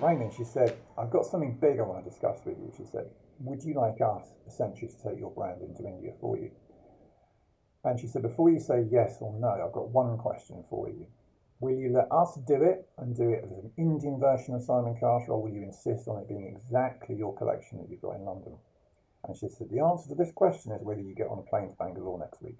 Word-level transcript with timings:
rang 0.00 0.22
and 0.22 0.32
she 0.32 0.44
said, 0.44 0.76
I've 0.96 1.10
got 1.10 1.26
something 1.26 1.58
big 1.60 1.78
I 1.78 1.82
want 1.82 2.04
to 2.04 2.10
discuss 2.10 2.40
with 2.44 2.56
you. 2.58 2.72
She 2.76 2.84
said, 2.84 3.06
Would 3.40 3.62
you 3.62 3.74
like 3.74 4.00
us 4.00 4.28
essentially 4.46 4.88
to 4.88 5.02
take 5.02 5.18
your 5.18 5.30
brand 5.30 5.62
into 5.62 5.86
India 5.86 6.12
for 6.20 6.36
you? 6.36 6.50
And 7.84 7.98
she 7.98 8.06
said, 8.06 8.22
Before 8.22 8.50
you 8.50 8.60
say 8.60 8.86
yes 8.90 9.18
or 9.20 9.32
no, 9.38 9.48
I've 9.48 9.72
got 9.72 9.88
one 9.88 10.16
question 10.18 10.64
for 10.68 10.88
you. 10.88 11.06
Will 11.60 11.76
you 11.76 11.92
let 11.92 12.06
us 12.12 12.38
do 12.46 12.62
it 12.62 12.88
and 12.98 13.16
do 13.16 13.30
it 13.30 13.42
as 13.44 13.50
an 13.50 13.72
Indian 13.76 14.20
version 14.20 14.54
of 14.54 14.62
Simon 14.62 14.96
Carter, 15.00 15.32
or 15.32 15.42
will 15.42 15.50
you 15.50 15.62
insist 15.62 16.06
on 16.06 16.22
it 16.22 16.28
being 16.28 16.56
exactly 16.56 17.16
your 17.16 17.36
collection 17.36 17.78
that 17.78 17.90
you've 17.90 18.02
got 18.02 18.14
in 18.14 18.24
London? 18.24 18.54
And 19.24 19.36
she 19.36 19.48
said, 19.48 19.68
The 19.70 19.80
answer 19.80 20.08
to 20.10 20.14
this 20.14 20.30
question 20.32 20.72
is 20.72 20.82
whether 20.82 21.00
you 21.00 21.14
get 21.14 21.28
on 21.28 21.38
a 21.38 21.50
plane 21.50 21.68
to 21.68 21.74
Bangalore 21.74 22.18
next 22.20 22.40
week. 22.42 22.58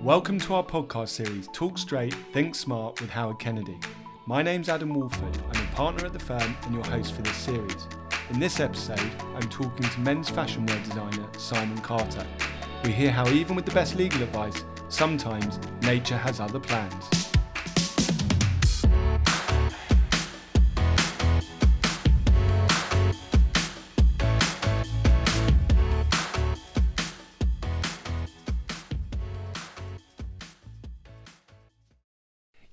Welcome 0.00 0.38
to 0.40 0.54
our 0.54 0.64
podcast 0.64 1.08
series, 1.08 1.48
Talk 1.52 1.78
Straight, 1.78 2.14
Think 2.32 2.54
Smart 2.54 3.00
with 3.00 3.08
Howard 3.08 3.38
Kennedy. 3.38 3.78
My 4.24 4.40
name's 4.40 4.68
Adam 4.68 4.94
Wolford. 4.94 5.36
I'm 5.52 5.64
a 5.64 5.68
partner 5.72 6.06
at 6.06 6.12
the 6.12 6.18
firm 6.20 6.56
and 6.62 6.72
your 6.72 6.84
host 6.84 7.12
for 7.12 7.22
this 7.22 7.36
series. 7.36 7.88
In 8.30 8.38
this 8.38 8.60
episode, 8.60 9.00
I'm 9.34 9.48
talking 9.48 9.84
to 9.84 10.00
men's 10.00 10.30
fashion 10.30 10.64
wear 10.64 10.78
designer 10.84 11.26
Simon 11.36 11.78
Carter. 11.78 12.24
We 12.84 12.92
hear 12.92 13.10
how, 13.10 13.28
even 13.30 13.56
with 13.56 13.64
the 13.64 13.72
best 13.72 13.96
legal 13.96 14.22
advice, 14.22 14.64
sometimes 14.88 15.58
nature 15.82 16.16
has 16.16 16.38
other 16.38 16.60
plans. 16.60 17.21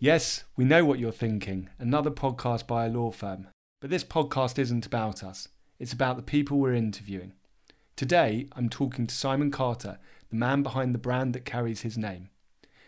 Yes, 0.01 0.45
we 0.55 0.63
know 0.63 0.85
what 0.85 0.97
you're 0.97 1.11
thinking 1.11 1.67
another 1.77 2.09
podcast 2.09 2.65
by 2.65 2.85
a 2.85 2.89
law 2.89 3.11
firm. 3.11 3.47
But 3.81 3.89
this 3.89 4.05
podcast 4.05 4.57
isn't 4.57 4.85
about 4.85 5.25
us, 5.25 5.49
it's 5.77 5.91
about 5.91 6.15
the 6.15 6.23
people 6.23 6.57
we're 6.57 6.73
interviewing. 6.73 7.33
Today, 7.97 8.47
I'm 8.53 8.69
talking 8.69 9.07
to 9.07 9.13
Simon 9.13 9.51
Carter, 9.51 9.99
the 10.29 10.37
man 10.37 10.63
behind 10.63 10.95
the 10.95 10.99
brand 10.99 11.33
that 11.33 11.43
carries 11.43 11.81
his 11.81 11.97
name. 11.97 12.29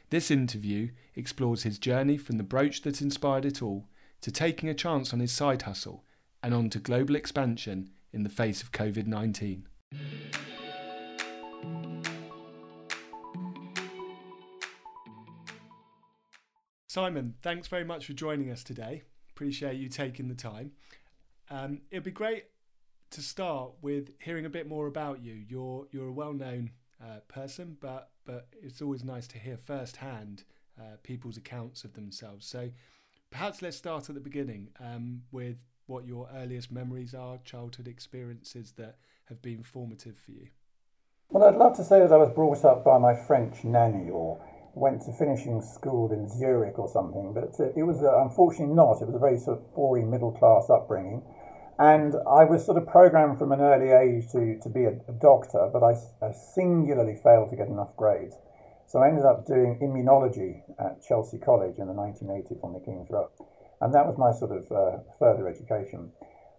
This 0.09 0.31
interview 0.31 0.91
explores 1.13 1.63
his 1.63 1.77
journey 1.77 2.15
from 2.15 2.37
the 2.37 2.43
brooch 2.43 2.81
that 2.83 3.01
inspired 3.01 3.43
it 3.43 3.61
all 3.61 3.89
to 4.21 4.31
taking 4.31 4.69
a 4.69 4.73
chance 4.73 5.11
on 5.11 5.19
his 5.19 5.33
side 5.33 5.63
hustle 5.63 6.05
and 6.41 6.53
on 6.53 6.69
to 6.69 6.79
global 6.79 7.17
expansion 7.17 7.89
in 8.13 8.23
the 8.23 8.29
face 8.29 8.63
of 8.63 8.71
COVID 8.71 9.05
19. 9.05 9.67
Simon, 16.91 17.35
thanks 17.41 17.69
very 17.69 17.85
much 17.85 18.05
for 18.05 18.11
joining 18.11 18.51
us 18.51 18.65
today. 18.65 19.03
Appreciate 19.29 19.77
you 19.77 19.87
taking 19.87 20.27
the 20.27 20.35
time. 20.35 20.73
Um, 21.49 21.83
it'd 21.89 22.03
be 22.03 22.11
great 22.11 22.47
to 23.11 23.21
start 23.21 23.71
with 23.81 24.09
hearing 24.19 24.45
a 24.45 24.49
bit 24.49 24.67
more 24.67 24.87
about 24.87 25.23
you. 25.23 25.31
You're 25.47 25.87
you're 25.91 26.09
a 26.09 26.11
well-known 26.11 26.71
uh, 27.01 27.21
person, 27.29 27.77
but 27.79 28.09
but 28.25 28.49
it's 28.61 28.81
always 28.81 29.05
nice 29.05 29.25
to 29.27 29.39
hear 29.39 29.55
firsthand 29.55 30.43
uh, 30.77 30.97
people's 31.01 31.37
accounts 31.37 31.85
of 31.85 31.93
themselves. 31.93 32.45
So 32.45 32.69
perhaps 33.29 33.61
let's 33.61 33.77
start 33.77 34.09
at 34.09 34.15
the 34.15 34.19
beginning 34.19 34.67
um, 34.81 35.21
with 35.31 35.59
what 35.85 36.05
your 36.05 36.27
earliest 36.35 36.73
memories 36.73 37.13
are, 37.13 37.37
childhood 37.45 37.87
experiences 37.87 38.73
that 38.73 38.97
have 39.29 39.41
been 39.41 39.63
formative 39.63 40.17
for 40.17 40.31
you. 40.31 40.47
Well, 41.29 41.45
I'd 41.45 41.55
love 41.55 41.77
to 41.77 41.85
say 41.85 42.01
that 42.01 42.11
I 42.11 42.17
was 42.17 42.31
brought 42.31 42.65
up 42.65 42.83
by 42.83 42.97
my 42.97 43.15
French 43.15 43.63
nanny 43.63 44.09
or 44.09 44.41
went 44.73 45.01
to 45.03 45.11
finishing 45.13 45.61
school 45.61 46.11
in 46.11 46.29
Zurich 46.29 46.79
or 46.79 46.87
something, 46.87 47.33
but 47.33 47.51
it 47.75 47.83
was 47.83 48.01
uh, 48.01 48.23
unfortunately 48.23 48.73
not. 48.73 49.01
It 49.01 49.07
was 49.07 49.15
a 49.15 49.19
very 49.19 49.37
sort 49.37 49.59
of 49.59 49.75
boring 49.75 50.09
middle 50.09 50.31
class 50.31 50.69
upbringing. 50.69 51.23
And 51.79 52.13
I 52.29 52.45
was 52.45 52.63
sort 52.63 52.77
of 52.77 52.87
programmed 52.87 53.39
from 53.39 53.51
an 53.51 53.59
early 53.59 53.89
age 53.89 54.31
to, 54.31 54.59
to 54.61 54.69
be 54.69 54.85
a, 54.85 54.93
a 55.09 55.15
doctor, 55.19 55.69
but 55.73 55.83
I, 55.83 55.97
I, 56.21 56.31
singularly 56.31 57.17
failed 57.23 57.49
to 57.49 57.55
get 57.55 57.67
enough 57.67 57.95
grades. 57.97 58.35
So 58.87 58.99
I 58.99 59.07
ended 59.07 59.25
up 59.25 59.47
doing 59.47 59.79
immunology 59.81 60.61
at 60.79 61.01
Chelsea 61.01 61.39
College 61.39 61.79
in 61.79 61.87
the 61.87 61.93
1980s 61.93 62.63
on 62.63 62.73
the 62.73 62.79
King's 62.81 63.09
Road. 63.09 63.29
And 63.79 63.93
that 63.95 64.05
was 64.05 64.17
my 64.17 64.31
sort 64.31 64.51
of 64.51 64.71
uh, 64.71 64.99
further 65.17 65.47
education. 65.47 66.11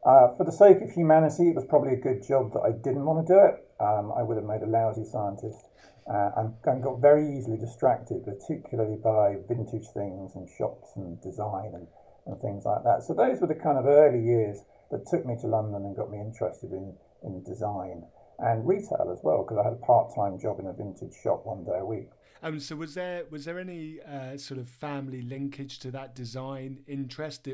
Uh, 0.04 0.34
for 0.34 0.44
the 0.44 0.50
sake 0.50 0.82
of 0.82 0.90
humanity, 0.90 1.50
it 1.50 1.54
was 1.54 1.64
probably 1.66 1.92
a 1.92 2.02
good 2.02 2.26
job 2.26 2.52
that 2.54 2.66
I 2.66 2.72
didn't 2.72 3.04
want 3.04 3.24
to 3.24 3.32
do 3.32 3.38
it. 3.38 3.62
Um, 3.78 4.10
I 4.16 4.22
would 4.22 4.36
have 4.36 4.46
made 4.46 4.62
a 4.62 4.66
lousy 4.66 5.04
scientist 5.04 5.68
uh, 6.06 6.30
and, 6.36 6.54
and, 6.64 6.82
got 6.82 7.00
very 7.00 7.36
easily 7.36 7.56
distracted, 7.56 8.24
particularly 8.24 8.96
by 8.96 9.36
vintage 9.48 9.86
things 9.94 10.34
and 10.34 10.48
shops 10.48 10.90
and 10.96 11.20
design 11.22 11.72
and, 11.74 11.86
and 12.26 12.40
things 12.40 12.64
like 12.64 12.82
that. 12.84 13.02
So 13.02 13.14
those 13.14 13.40
were 13.40 13.46
the 13.46 13.54
kind 13.54 13.78
of 13.78 13.86
early 13.86 14.20
years 14.20 14.58
that 14.90 15.06
took 15.06 15.24
me 15.24 15.36
to 15.40 15.46
London 15.46 15.84
and 15.86 15.96
got 15.96 16.10
me 16.10 16.20
interested 16.20 16.72
in, 16.72 16.94
in 17.22 17.42
design 17.44 18.04
and 18.38 18.66
retail 18.66 19.10
as 19.12 19.20
well, 19.22 19.44
because 19.44 19.58
I 19.58 19.64
had 19.64 19.74
a 19.74 19.86
part-time 19.86 20.38
job 20.40 20.58
in 20.58 20.66
a 20.66 20.72
vintage 20.72 21.14
shop 21.22 21.46
one 21.46 21.64
day 21.64 21.78
a 21.78 21.84
week. 21.84 22.10
Um, 22.42 22.58
so 22.58 22.74
was 22.74 22.94
there 22.94 23.24
was 23.30 23.44
there 23.44 23.60
any 23.60 24.00
uh, 24.00 24.36
sort 24.36 24.58
of 24.58 24.68
family 24.68 25.22
linkage 25.22 25.78
to 25.80 25.92
that 25.92 26.16
design 26.16 26.80
interest? 26.88 27.46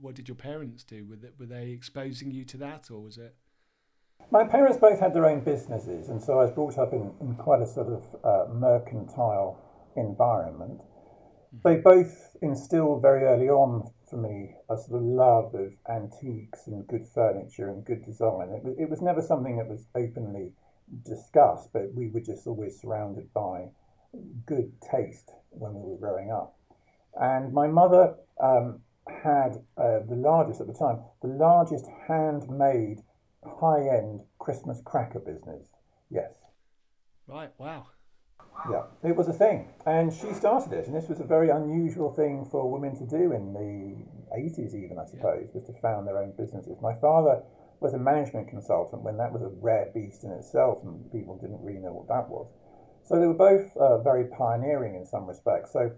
What 0.00 0.14
did 0.14 0.28
your 0.28 0.34
parents 0.34 0.84
do? 0.84 1.06
Were 1.06 1.16
they, 1.16 1.30
were 1.38 1.46
they 1.46 1.70
exposing 1.70 2.30
you 2.30 2.44
to 2.44 2.58
that, 2.58 2.90
or 2.90 3.00
was 3.00 3.16
it? 3.16 3.34
My 4.30 4.44
parents 4.44 4.78
both 4.78 5.00
had 5.00 5.14
their 5.14 5.26
own 5.26 5.40
businesses, 5.40 6.08
and 6.08 6.22
so 6.22 6.40
I 6.40 6.44
was 6.44 6.50
brought 6.50 6.78
up 6.78 6.92
in, 6.92 7.12
in 7.20 7.34
quite 7.36 7.62
a 7.62 7.66
sort 7.66 7.88
of 7.88 8.02
uh, 8.24 8.52
mercantile 8.52 9.60
environment. 9.96 10.78
Mm-hmm. 10.78 11.68
They 11.68 11.76
both 11.76 12.36
instilled 12.42 13.02
very 13.02 13.24
early 13.24 13.48
on 13.48 13.90
for 14.08 14.16
me 14.16 14.54
a 14.68 14.76
sort 14.76 15.00
of 15.00 15.02
love 15.02 15.54
of 15.54 15.72
antiques 15.88 16.66
and 16.66 16.86
good 16.86 17.06
furniture 17.14 17.68
and 17.68 17.84
good 17.84 18.04
design. 18.04 18.48
It, 18.50 18.82
it 18.82 18.90
was 18.90 19.00
never 19.00 19.22
something 19.22 19.56
that 19.58 19.68
was 19.68 19.86
openly 19.94 20.52
discussed, 21.04 21.70
but 21.72 21.94
we 21.94 22.08
were 22.08 22.20
just 22.20 22.46
always 22.46 22.80
surrounded 22.80 23.32
by 23.32 23.68
good 24.46 24.72
taste 24.80 25.30
when 25.50 25.74
we 25.74 25.90
were 25.90 25.98
growing 25.98 26.30
up. 26.30 26.56
And 27.14 27.52
my 27.52 27.68
mother 27.68 28.16
um, 28.42 28.80
had 29.06 29.62
uh, 29.76 30.00
the 30.08 30.16
largest 30.16 30.60
at 30.60 30.66
the 30.66 30.74
time, 30.74 30.98
the 31.22 31.28
largest 31.28 31.86
handmade 32.08 33.02
high 33.44 33.88
end 33.88 34.20
Christmas 34.38 34.80
cracker 34.84 35.20
business. 35.20 35.68
Yes. 36.10 36.32
Right, 37.26 37.50
wow. 37.58 37.86
Yeah, 38.70 38.84
it 39.02 39.16
was 39.16 39.28
a 39.28 39.32
thing. 39.32 39.68
And 39.86 40.12
she 40.12 40.32
started 40.32 40.72
it. 40.72 40.86
And 40.86 40.94
this 40.94 41.08
was 41.08 41.20
a 41.20 41.24
very 41.24 41.50
unusual 41.50 42.12
thing 42.12 42.46
for 42.50 42.70
women 42.70 42.96
to 42.96 43.06
do 43.06 43.32
in 43.32 43.52
the 43.52 44.36
80s, 44.36 44.74
even, 44.74 44.98
I 44.98 45.04
suppose, 45.04 45.48
yeah. 45.48 45.54
was 45.54 45.64
to 45.64 45.80
found 45.80 46.06
their 46.06 46.18
own 46.18 46.32
businesses. 46.36 46.78
My 46.80 46.94
father 46.94 47.42
was 47.80 47.94
a 47.94 47.98
management 47.98 48.48
consultant 48.48 49.02
when 49.02 49.16
that 49.18 49.32
was 49.32 49.42
a 49.42 49.50
rare 49.60 49.90
beast 49.92 50.24
in 50.24 50.30
itself, 50.30 50.78
and 50.84 51.10
people 51.12 51.36
didn't 51.36 51.62
really 51.62 51.80
know 51.80 51.92
what 51.92 52.08
that 52.08 52.28
was. 52.28 52.48
So 53.02 53.20
they 53.20 53.26
were 53.26 53.34
both 53.34 53.76
uh, 53.76 53.98
very 53.98 54.24
pioneering 54.24 54.94
in 54.94 55.04
some 55.04 55.26
respects. 55.26 55.72
So 55.72 55.92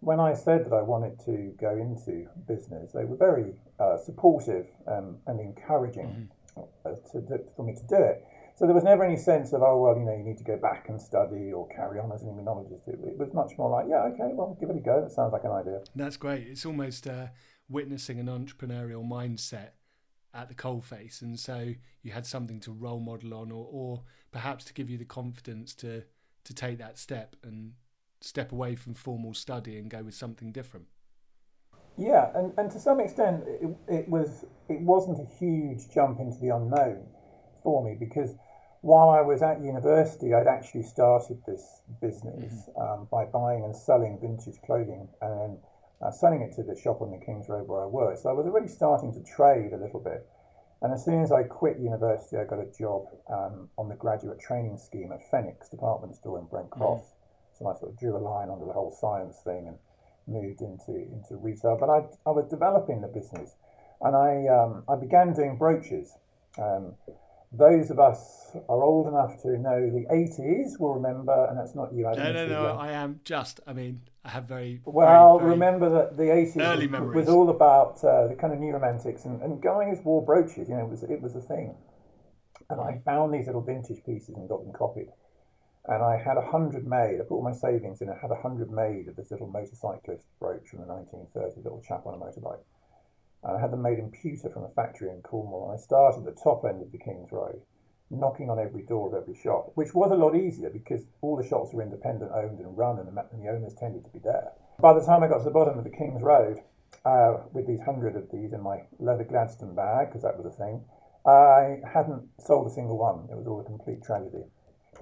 when 0.00 0.20
I 0.20 0.34
said 0.34 0.66
that 0.66 0.72
I 0.72 0.82
wanted 0.82 1.18
to 1.26 1.52
go 1.58 1.70
into 1.70 2.28
business, 2.46 2.92
they 2.92 3.04
were 3.04 3.16
very 3.16 3.54
uh, 3.80 3.96
supportive 3.96 4.66
um, 4.86 5.18
and 5.26 5.40
encouraging. 5.40 6.06
Mm-hmm 6.06 6.43
uh, 6.56 6.90
to 7.12 7.38
for 7.56 7.64
me 7.64 7.74
to 7.74 7.86
do 7.88 7.96
it. 7.96 8.24
So 8.56 8.66
there 8.66 8.74
was 8.74 8.84
never 8.84 9.04
any 9.04 9.16
sense 9.16 9.52
of, 9.52 9.62
oh, 9.62 9.82
well, 9.82 9.98
you 9.98 10.04
know, 10.04 10.14
you 10.16 10.22
need 10.22 10.38
to 10.38 10.44
go 10.44 10.56
back 10.56 10.88
and 10.88 11.00
study 11.00 11.52
or 11.52 11.66
carry 11.68 11.98
on 11.98 12.12
as 12.12 12.22
an 12.22 12.28
immunologist. 12.28 12.86
It, 12.86 13.00
it 13.04 13.18
was 13.18 13.34
much 13.34 13.50
more 13.58 13.68
like, 13.68 13.86
yeah, 13.88 14.02
okay, 14.12 14.30
well, 14.32 14.56
give 14.60 14.70
it 14.70 14.76
a 14.76 14.80
go. 14.80 15.02
That 15.02 15.10
sounds 15.10 15.32
like 15.32 15.42
an 15.42 15.50
idea. 15.50 15.80
That's 15.96 16.16
great. 16.16 16.46
It's 16.46 16.64
almost 16.64 17.08
uh, 17.08 17.28
witnessing 17.68 18.20
an 18.20 18.26
entrepreneurial 18.26 19.04
mindset 19.04 19.70
at 20.32 20.48
the 20.48 20.54
coalface. 20.54 21.20
And 21.20 21.38
so 21.38 21.74
you 22.02 22.12
had 22.12 22.26
something 22.26 22.60
to 22.60 22.70
role 22.70 23.00
model 23.00 23.34
on 23.34 23.50
or, 23.50 23.66
or 23.68 24.02
perhaps 24.30 24.64
to 24.66 24.72
give 24.72 24.88
you 24.88 24.98
the 24.98 25.04
confidence 25.04 25.74
to, 25.76 26.04
to 26.44 26.54
take 26.54 26.78
that 26.78 26.96
step 26.96 27.34
and 27.42 27.72
step 28.20 28.52
away 28.52 28.76
from 28.76 28.94
formal 28.94 29.34
study 29.34 29.78
and 29.78 29.90
go 29.90 30.04
with 30.04 30.14
something 30.14 30.52
different. 30.52 30.86
Yeah, 31.96 32.30
and, 32.34 32.52
and 32.58 32.70
to 32.72 32.80
some 32.80 33.00
extent, 33.00 33.44
it, 33.46 33.76
it 33.88 34.08
was 34.08 34.44
it 34.68 34.80
wasn't 34.80 35.20
a 35.20 35.38
huge 35.38 35.90
jump 35.92 36.18
into 36.18 36.38
the 36.40 36.48
unknown 36.48 37.06
for 37.62 37.84
me 37.84 37.96
because 37.98 38.34
while 38.80 39.10
I 39.10 39.22
was 39.22 39.42
at 39.42 39.62
university, 39.62 40.34
I'd 40.34 40.46
actually 40.46 40.82
started 40.82 41.40
this 41.46 41.82
business 42.00 42.68
mm-hmm. 42.68 42.82
um, 42.82 43.08
by 43.10 43.24
buying 43.24 43.64
and 43.64 43.74
selling 43.74 44.18
vintage 44.20 44.60
clothing 44.66 45.08
and 45.22 45.58
uh, 46.02 46.10
selling 46.10 46.42
it 46.42 46.54
to 46.56 46.62
the 46.62 46.78
shop 46.78 47.00
on 47.00 47.10
the 47.10 47.24
King's 47.24 47.48
Road 47.48 47.66
where 47.66 47.82
I 47.82 47.86
worked. 47.86 48.20
So 48.20 48.28
I 48.28 48.32
was 48.32 48.46
already 48.46 48.68
starting 48.68 49.12
to 49.14 49.22
trade 49.22 49.72
a 49.72 49.78
little 49.78 50.00
bit. 50.00 50.26
And 50.82 50.92
as 50.92 51.02
soon 51.02 51.22
as 51.22 51.32
I 51.32 51.44
quit 51.44 51.78
university, 51.78 52.36
I 52.36 52.44
got 52.44 52.58
a 52.58 52.70
job 52.76 53.06
um, 53.32 53.70
on 53.78 53.88
the 53.88 53.94
graduate 53.94 54.38
training 54.38 54.76
scheme 54.76 55.12
at 55.12 55.30
Fenwick 55.30 55.64
department 55.70 56.16
store 56.16 56.38
in 56.38 56.44
Brent 56.44 56.68
Cross. 56.68 57.00
Mm-hmm. 57.00 57.64
So 57.64 57.68
I 57.68 57.78
sort 57.78 57.92
of 57.92 57.98
drew 57.98 58.16
a 58.16 58.20
line 58.20 58.50
under 58.50 58.66
the 58.66 58.72
whole 58.72 58.90
science 58.90 59.38
thing 59.44 59.64
and 59.68 59.78
moved 60.26 60.60
into 60.60 60.92
into 60.94 61.36
retail. 61.36 61.76
But 61.78 61.90
I 61.90 61.98
I 62.26 62.32
was 62.32 62.46
developing 62.48 63.00
the 63.00 63.08
business, 63.08 63.56
and 64.00 64.16
I 64.16 64.46
um, 64.48 64.84
I 64.88 64.96
began 64.96 65.32
doing 65.32 65.56
brooches. 65.56 66.12
Um, 66.58 66.94
those 67.56 67.90
of 67.90 68.00
us 68.00 68.56
are 68.68 68.82
old 68.82 69.06
enough 69.06 69.40
to 69.42 69.56
know 69.58 69.90
the 69.90 70.06
80s 70.12 70.78
will 70.80 70.94
remember, 70.94 71.46
and 71.48 71.58
that's 71.58 71.74
not 71.74 71.92
you. 71.92 72.02
No, 72.02 72.32
no, 72.32 72.46
no. 72.46 72.66
I 72.78 72.92
am 72.92 73.20
just. 73.24 73.60
I 73.66 73.72
mean, 73.72 74.00
I 74.24 74.30
have 74.30 74.44
very 74.44 74.80
well. 74.84 75.38
Very, 75.38 75.48
very 75.48 75.58
remember 75.58 75.88
that 75.90 76.16
the 76.16 76.24
80s 76.24 76.60
early 76.60 76.86
was, 76.86 77.14
was 77.14 77.28
all 77.28 77.50
about 77.50 78.02
uh, 78.04 78.26
the 78.28 78.34
kind 78.34 78.52
of 78.52 78.58
new 78.58 78.72
romantics, 78.72 79.24
and, 79.24 79.40
and 79.42 79.62
guys 79.62 80.00
wore 80.04 80.24
brooches. 80.24 80.68
You 80.68 80.76
know, 80.76 80.84
it 80.84 80.90
was 80.90 81.02
it 81.04 81.20
was 81.20 81.36
a 81.36 81.40
thing. 81.40 81.74
And 82.70 82.80
I 82.80 83.00
found 83.04 83.34
these 83.34 83.46
little 83.46 83.60
vintage 83.60 84.02
pieces 84.04 84.34
and 84.36 84.48
got 84.48 84.64
them 84.64 84.72
copied. 84.72 85.08
And 85.86 86.02
I 86.02 86.16
had 86.16 86.38
a 86.38 86.50
hundred 86.50 86.86
made. 86.86 87.20
I 87.20 87.24
put 87.24 87.34
all 87.34 87.42
my 87.42 87.52
savings 87.52 88.00
in. 88.00 88.08
I 88.08 88.16
had 88.20 88.30
a 88.30 88.40
hundred 88.40 88.70
made 88.70 89.08
of 89.08 89.16
this 89.16 89.30
little 89.30 89.48
motorcyclist 89.48 90.24
brooch 90.40 90.68
from 90.68 90.80
the 90.80 90.86
1930s, 90.86 91.62
little 91.62 91.82
chap 91.86 92.06
on 92.06 92.14
a 92.14 92.16
motorbike. 92.16 92.64
And 93.42 93.58
I 93.58 93.60
had 93.60 93.70
them 93.70 93.82
made 93.82 93.98
in 93.98 94.10
pewter 94.10 94.48
from 94.48 94.64
a 94.64 94.70
factory 94.70 95.10
in 95.10 95.20
Cornwall. 95.20 95.70
And 95.70 95.78
I 95.78 95.82
started 95.82 96.26
at 96.26 96.34
the 96.34 96.40
top 96.42 96.64
end 96.64 96.80
of 96.80 96.90
the 96.90 96.98
King's 96.98 97.30
Road, 97.30 97.60
knocking 98.08 98.48
on 98.48 98.58
every 98.58 98.82
door 98.82 99.08
of 99.08 99.14
every 99.14 99.34
shop, 99.34 99.72
which 99.74 99.94
was 99.94 100.10
a 100.10 100.14
lot 100.14 100.34
easier 100.34 100.70
because 100.70 101.04
all 101.20 101.36
the 101.36 101.46
shops 101.46 101.74
were 101.74 101.82
independent 101.82 102.32
owned 102.32 102.58
and 102.58 102.78
run, 102.78 102.98
and 102.98 103.08
the, 103.08 103.26
and 103.32 103.44
the 103.44 103.50
owners 103.50 103.74
tended 103.74 104.04
to 104.04 104.10
be 104.10 104.20
there. 104.20 104.52
By 104.80 104.94
the 104.94 105.04
time 105.04 105.22
I 105.22 105.28
got 105.28 105.38
to 105.38 105.44
the 105.44 105.50
bottom 105.50 105.76
of 105.76 105.84
the 105.84 105.90
King's 105.90 106.22
Road, 106.22 106.62
uh, 107.04 107.38
with 107.52 107.66
these 107.66 107.80
hundred 107.80 108.16
of 108.16 108.30
these 108.32 108.52
in 108.52 108.62
my 108.62 108.84
leather 108.98 109.24
Gladstone 109.24 109.74
bag, 109.74 110.08
because 110.08 110.22
that 110.22 110.38
was 110.38 110.46
a 110.46 110.56
thing, 110.56 110.82
I 111.26 111.80
hadn't 111.92 112.28
sold 112.40 112.66
a 112.66 112.70
single 112.70 112.98
one. 112.98 113.28
It 113.30 113.36
was 113.36 113.46
all 113.46 113.60
a 113.60 113.64
complete 113.64 114.02
tragedy. 114.02 114.44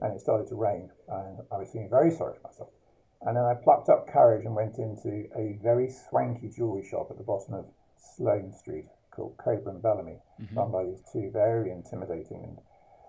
And 0.00 0.14
it 0.14 0.20
started 0.20 0.48
to 0.48 0.54
rain, 0.54 0.90
and 1.08 1.38
I 1.52 1.58
was 1.58 1.70
feeling 1.70 1.90
very 1.90 2.10
sorry 2.10 2.34
for 2.40 2.48
myself. 2.48 2.70
And 3.22 3.36
then 3.36 3.44
I 3.44 3.54
plucked 3.54 3.88
up 3.88 4.08
courage 4.08 4.44
and 4.44 4.54
went 4.54 4.78
into 4.78 5.28
a 5.36 5.58
very 5.62 5.88
swanky 5.88 6.48
jewellery 6.48 6.86
shop 6.88 7.08
at 7.10 7.18
the 7.18 7.24
bottom 7.24 7.54
of 7.54 7.66
Sloane 7.96 8.52
Street 8.52 8.86
called 9.10 9.36
Cobra 9.36 9.72
and 9.72 9.82
Bellamy, 9.82 10.18
mm-hmm. 10.40 10.58
run 10.58 10.72
by 10.72 10.84
these 10.84 11.02
two 11.12 11.30
very 11.32 11.70
intimidating 11.70 12.42
and 12.42 12.58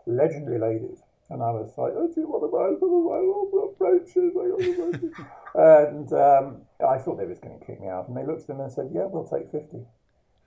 legendary 0.06 0.60
ladies. 0.60 1.02
And 1.30 1.42
I 1.42 1.50
was 1.50 1.74
like, 1.78 1.94
oh, 1.96 2.12
do 2.14 2.22
you 2.22 2.28
want 2.28 2.44
to 2.44 2.52
buy 2.52 2.76
some 2.78 2.94
of 2.94 3.04
my 3.10 3.24
brooches? 3.80 4.36
and 5.56 6.14
um, 6.14 6.62
I 6.86 6.98
thought 7.00 7.18
they 7.18 7.26
was 7.26 7.40
going 7.40 7.58
to 7.58 7.66
kick 7.66 7.82
me 7.82 7.88
out. 7.88 8.08
And 8.08 8.16
they 8.16 8.26
looked 8.26 8.42
at 8.42 8.48
them 8.48 8.60
and 8.60 8.72
said, 8.72 8.90
yeah, 8.94 9.06
we'll 9.06 9.26
take 9.26 9.50
50. 9.50 9.78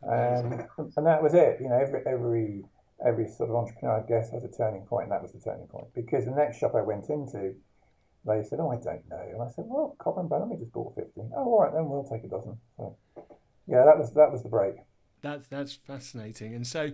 And, 0.03 0.69
and 0.97 1.06
that 1.06 1.23
was 1.23 1.35
it. 1.35 1.59
You 1.61 1.71
know, 1.71 1.81
every, 1.81 2.03
every, 2.06 2.65
every 3.04 3.28
sort 3.28 3.50
of 3.50 3.56
entrepreneur, 3.56 4.02
I 4.02 4.06
guess, 4.06 4.31
has 4.31 4.44
a 4.44 4.48
turning 4.48 4.82
point, 4.82 5.04
and 5.04 5.12
that 5.12 5.22
was 5.22 5.32
the 5.32 5.40
turning 5.40 5.66
point. 5.66 5.87
Because 5.94 6.25
the 6.25 6.31
next 6.31 6.58
shop 6.58 6.75
I 6.75 6.82
went 6.82 7.08
into, 7.10 7.54
they 8.25 8.43
said, 8.43 8.58
oh, 8.60 8.70
I 8.70 8.76
don't 8.76 9.08
know. 9.08 9.25
And 9.32 9.43
I 9.43 9.48
said, 9.48 9.64
well, 9.69 9.94
Cobra 9.98 10.20
and 10.20 10.31
Bellamy 10.31 10.56
just 10.56 10.72
bought 10.72 10.94
50. 10.94 11.10
Oh, 11.37 11.44
all 11.44 11.62
right, 11.62 11.72
then 11.72 11.88
we'll 11.88 12.04
take 12.04 12.25
a 12.25 12.28
dozen. 12.28 12.58
So, 12.76 12.96
yeah, 13.66 13.84
that 13.84 13.98
was 13.98 14.12
that 14.14 14.31
was 14.31 14.43
the 14.43 14.48
break. 14.48 14.76
That's 15.22 15.48
that's 15.48 15.75
fascinating. 15.75 16.54
And 16.54 16.66
so, 16.66 16.90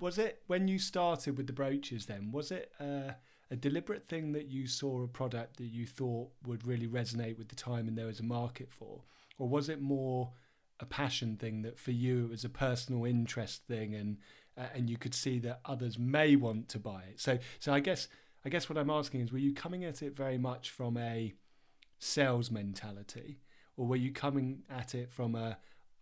was 0.00 0.18
it 0.18 0.42
when 0.46 0.68
you 0.68 0.78
started 0.78 1.36
with 1.36 1.46
the 1.46 1.52
brooches? 1.52 2.06
Then 2.06 2.30
was 2.32 2.50
it 2.50 2.72
uh, 2.80 3.12
a 3.50 3.56
deliberate 3.56 4.08
thing 4.08 4.32
that 4.32 4.46
you 4.46 4.66
saw 4.66 5.02
a 5.02 5.08
product 5.08 5.56
that 5.58 5.64
you 5.66 5.86
thought 5.86 6.30
would 6.44 6.66
really 6.66 6.86
resonate 6.86 7.38
with 7.38 7.48
the 7.48 7.56
time 7.56 7.88
and 7.88 7.96
there 7.96 8.06
was 8.06 8.20
a 8.20 8.24
market 8.24 8.72
for, 8.72 9.02
or 9.38 9.48
was 9.48 9.68
it 9.68 9.80
more 9.80 10.32
a 10.80 10.84
passion 10.84 11.36
thing 11.36 11.62
that 11.62 11.78
for 11.78 11.92
you 11.92 12.26
it 12.26 12.30
was 12.30 12.44
a 12.44 12.50
personal 12.50 13.06
interest 13.06 13.62
thing 13.66 13.94
and 13.94 14.18
uh, 14.56 14.64
and 14.74 14.88
you 14.88 14.96
could 14.96 15.14
see 15.14 15.38
that 15.40 15.60
others 15.64 15.98
may 15.98 16.36
want 16.36 16.68
to 16.70 16.78
buy 16.78 17.02
it? 17.10 17.20
So 17.20 17.38
so 17.58 17.72
I 17.72 17.80
guess 17.80 18.08
I 18.44 18.48
guess 18.48 18.68
what 18.68 18.78
I'm 18.78 18.90
asking 18.90 19.20
is, 19.20 19.32
were 19.32 19.38
you 19.38 19.52
coming 19.52 19.84
at 19.84 20.02
it 20.02 20.16
very 20.16 20.38
much 20.38 20.70
from 20.70 20.96
a 20.96 21.34
sales 21.98 22.50
mentality, 22.50 23.40
or 23.76 23.86
were 23.86 23.96
you 23.96 24.12
coming 24.12 24.62
at 24.70 24.94
it 24.94 25.10
from 25.10 25.34
a 25.34 25.58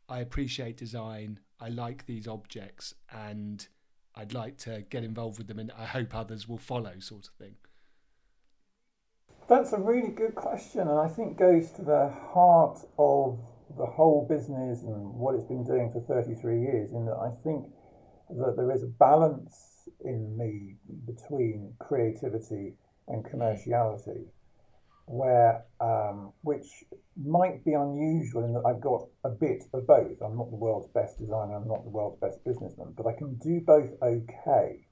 I 0.09 0.21
appreciate 0.21 0.77
design. 0.77 1.41
I 1.61 1.69
like 1.69 2.07
these 2.07 2.29
objects, 2.29 2.95
and 3.11 3.67
I'd 4.15 4.35
like 4.35 4.59
to 4.59 4.85
get 4.91 5.05
involved 5.05 5.39
with 5.39 5.47
them, 5.47 5.59
and 5.59 5.73
I 5.79 5.87
hope 5.87 6.15
others 6.15 6.49
will 6.49 6.59
follow, 6.59 6.99
sort 6.99 7.27
of 7.27 7.35
thing. 7.35 7.55
That's 9.49 9.73
a 9.73 9.79
really 9.79 10.11
good 10.11 10.35
question, 10.35 10.83
and 10.83 10.99
I 10.99 11.09
think 11.09 11.39
goes 11.39 11.71
to 11.73 11.83
the 11.83 12.11
heart 12.33 12.81
of 12.99 13.39
the 13.77 13.87
whole 13.87 14.27
business 14.29 14.83
and 14.83 15.15
what 15.15 15.35
it's 15.35 15.45
been 15.45 15.65
doing 15.65 15.91
for 15.91 16.01
33 16.01 16.61
years. 16.61 16.93
In 16.93 17.07
that 17.07 17.17
I 17.17 17.31
think 17.43 17.67
that 18.31 18.57
there 18.57 18.73
is 18.73 18.83
a 18.83 18.87
balance 18.87 19.89
in 20.05 20.37
me 20.37 20.77
between 21.07 21.75
creativity 21.79 22.75
and 23.09 23.25
commerciality 23.25 24.25
where 25.07 25.65
um, 25.81 26.33
which 26.43 26.85
might 27.23 27.65
be 27.65 27.75
unusual 27.75 28.45
in 28.45 28.55
that 28.55 28.63
I've 28.67 28.81
got 28.81 29.07
a 29.23 29.29
bit 29.29 29.65
of 29.75 29.87
both. 29.87 30.21
I'm 30.23 30.37
not 30.37 30.51
the 30.51 30.57
world's 30.57 30.89
best 30.89 31.19
designer, 31.19 31.55
I'm 31.55 31.69
not 31.69 31.85
the 31.85 31.91
world's 31.91 32.19
best 32.21 32.43
businessman, 32.45 32.95
but 32.97 33.07
I 33.07 33.13
can 33.13 33.35
do 33.35 33.61
both 33.61 33.91
okay. 34.03 34.87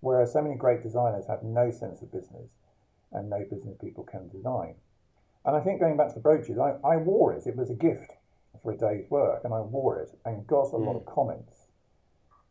Whereas 0.00 0.32
so 0.32 0.42
many 0.42 0.56
great 0.56 0.82
designers 0.82 1.26
have 1.26 1.42
no 1.42 1.70
sense 1.70 2.02
of 2.02 2.12
business 2.12 2.50
and 3.10 3.30
no 3.30 3.44
business 3.50 3.76
people 3.80 4.04
can 4.04 4.28
design. 4.28 4.74
And 5.44 5.56
I 5.56 5.60
think 5.60 5.80
going 5.80 5.96
back 5.96 6.08
to 6.08 6.14
the 6.14 6.20
brooches, 6.20 6.58
I, 6.58 6.74
I 6.86 6.96
wore 6.96 7.32
it. 7.32 7.46
It 7.46 7.56
was 7.56 7.70
a 7.70 7.74
gift 7.74 8.12
for 8.62 8.72
a 8.72 8.76
day's 8.76 9.08
work, 9.10 9.42
and 9.44 9.54
I 9.54 9.60
wore 9.60 10.00
it 10.00 10.10
and 10.24 10.46
got 10.46 10.72
a 10.72 10.76
lot 10.76 10.96
of 10.96 11.04
mm. 11.04 11.14
comments. 11.14 11.67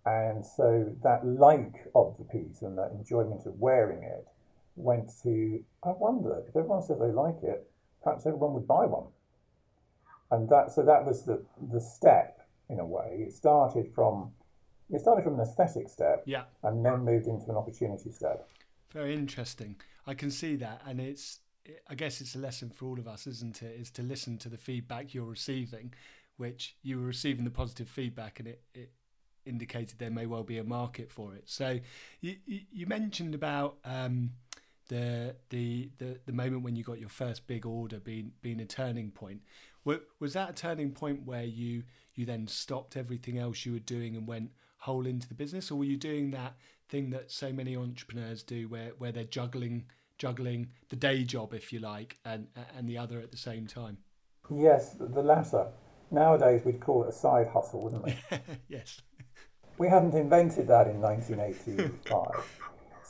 And 0.07 0.45
so 0.45 0.95
that 1.03 1.27
like 1.27 1.85
of 1.93 2.15
the 2.17 2.23
piece 2.23 2.61
and 2.61 2.77
that 2.77 2.91
enjoyment 2.93 3.45
of 3.45 3.59
wearing 3.59 4.03
it 4.03 4.25
went 4.77 5.11
to, 5.23 5.61
I 5.83 5.89
wonder, 5.89 6.43
if 6.47 6.55
everyone 6.55 6.81
says 6.81 6.97
they 6.99 7.11
like 7.11 7.43
it, 7.43 7.69
perhaps 8.01 8.25
everyone 8.25 8.53
would 8.53 8.65
buy 8.65 8.85
one. 8.85 9.07
And 10.31 10.47
that, 10.47 10.71
so 10.71 10.83
that 10.83 11.05
was 11.05 11.25
the, 11.25 11.43
the 11.73 11.81
step 11.81 12.39
in 12.69 12.79
a 12.79 12.85
way. 12.85 13.25
It 13.27 13.33
started 13.33 13.91
from, 13.93 14.31
it 14.89 15.01
started 15.01 15.25
from 15.25 15.33
an 15.33 15.41
aesthetic 15.41 15.89
step 15.89 16.23
yeah. 16.25 16.43
and 16.63 16.85
then 16.85 17.03
moved 17.03 17.27
into 17.27 17.49
an 17.49 17.57
opportunity 17.57 18.09
step. 18.09 18.47
Very 18.93 19.13
interesting. 19.13 19.75
I 20.05 20.13
can 20.13 20.31
see 20.31 20.55
that. 20.55 20.83
And 20.87 21.01
it's, 21.01 21.39
I 21.89 21.95
guess 21.95 22.21
it's 22.21 22.35
a 22.35 22.39
lesson 22.39 22.69
for 22.69 22.85
all 22.85 22.97
of 22.97 23.09
us, 23.09 23.27
isn't 23.27 23.61
it? 23.61 23.77
Is 23.77 23.91
to 23.91 24.03
listen 24.03 24.37
to 24.37 24.47
the 24.47 24.57
feedback 24.57 25.13
you're 25.13 25.25
receiving, 25.25 25.93
which 26.37 26.77
you 26.81 26.97
were 26.97 27.07
receiving 27.07 27.43
the 27.43 27.51
positive 27.51 27.89
feedback 27.89 28.39
and 28.39 28.47
it, 28.47 28.61
it 28.73 28.91
indicated 29.47 29.99
there 29.99 30.11
may 30.11 30.25
well 30.25 30.43
be 30.43 30.57
a 30.57 30.63
market 30.63 31.11
for 31.11 31.33
it. 31.35 31.43
So 31.45 31.79
you, 32.21 32.35
you, 32.45 32.85
mentioned 32.85 33.33
about, 33.33 33.77
um, 33.85 34.31
the 34.87 35.35
the 35.49 35.89
the, 35.97 36.19
the 36.25 36.31
moment 36.31 36.63
when 36.63 36.75
you 36.75 36.83
got 36.83 36.99
your 36.99 37.09
first 37.09 37.47
big 37.47 37.65
order 37.65 37.99
being 37.99 38.31
being 38.41 38.59
a 38.59 38.65
turning 38.65 39.11
point. 39.11 39.41
Was 40.19 40.33
that 40.33 40.49
a 40.49 40.53
turning 40.53 40.91
point 40.91 41.25
where 41.25 41.43
you 41.43 41.83
you 42.13 42.25
then 42.25 42.47
stopped 42.47 42.97
everything 42.97 43.37
else 43.37 43.65
you 43.65 43.73
were 43.73 43.79
doing 43.79 44.17
and 44.17 44.27
went 44.27 44.51
whole 44.79 45.05
into 45.05 45.29
the 45.29 45.33
business? 45.33 45.71
Or 45.71 45.75
were 45.75 45.85
you 45.85 45.97
doing 45.97 46.31
that 46.31 46.55
thing 46.89 47.09
that 47.11 47.31
so 47.31 47.53
many 47.53 47.75
entrepreneurs 47.75 48.43
do 48.43 48.67
where 48.67 48.91
where 48.97 49.11
they're 49.11 49.23
juggling 49.23 49.85
juggling 50.17 50.69
the 50.89 50.95
day 50.95 51.23
job 51.23 51.53
if 51.53 51.71
you 51.71 51.79
like 51.79 52.17
and 52.25 52.47
and 52.75 52.87
the 52.87 52.97
other 52.97 53.19
at 53.19 53.31
the 53.31 53.37
same 53.37 53.65
time? 53.67 53.97
Yes 54.49 54.95
the 54.99 55.23
latter. 55.23 55.67
Nowadays 56.11 56.63
we'd 56.65 56.79
call 56.79 57.03
it 57.03 57.09
a 57.09 57.13
side 57.13 57.47
hustle 57.47 57.83
wouldn't 57.83 58.03
we? 58.03 58.17
Yes 58.67 59.01
we 59.77 59.87
hadn't 59.87 60.13
invented 60.13 60.67
that 60.67 60.87
in 60.87 60.99
1985 61.01 62.67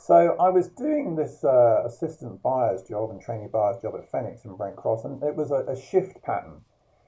so 0.08 0.36
I 0.40 0.48
was 0.48 0.68
doing 0.68 1.16
this 1.16 1.44
uh, 1.44 1.82
assistant 1.84 2.42
buyer's 2.42 2.82
job 2.82 3.10
and 3.10 3.20
trainee 3.20 3.48
buyer's 3.52 3.76
job 3.82 3.92
at 3.94 4.10
Fenwick 4.10 4.38
and 4.42 4.56
Brent 4.56 4.74
Cross, 4.74 5.04
and 5.04 5.22
it 5.22 5.36
was 5.36 5.50
a, 5.50 5.70
a 5.70 5.78
shift 5.78 6.22
pattern. 6.22 6.62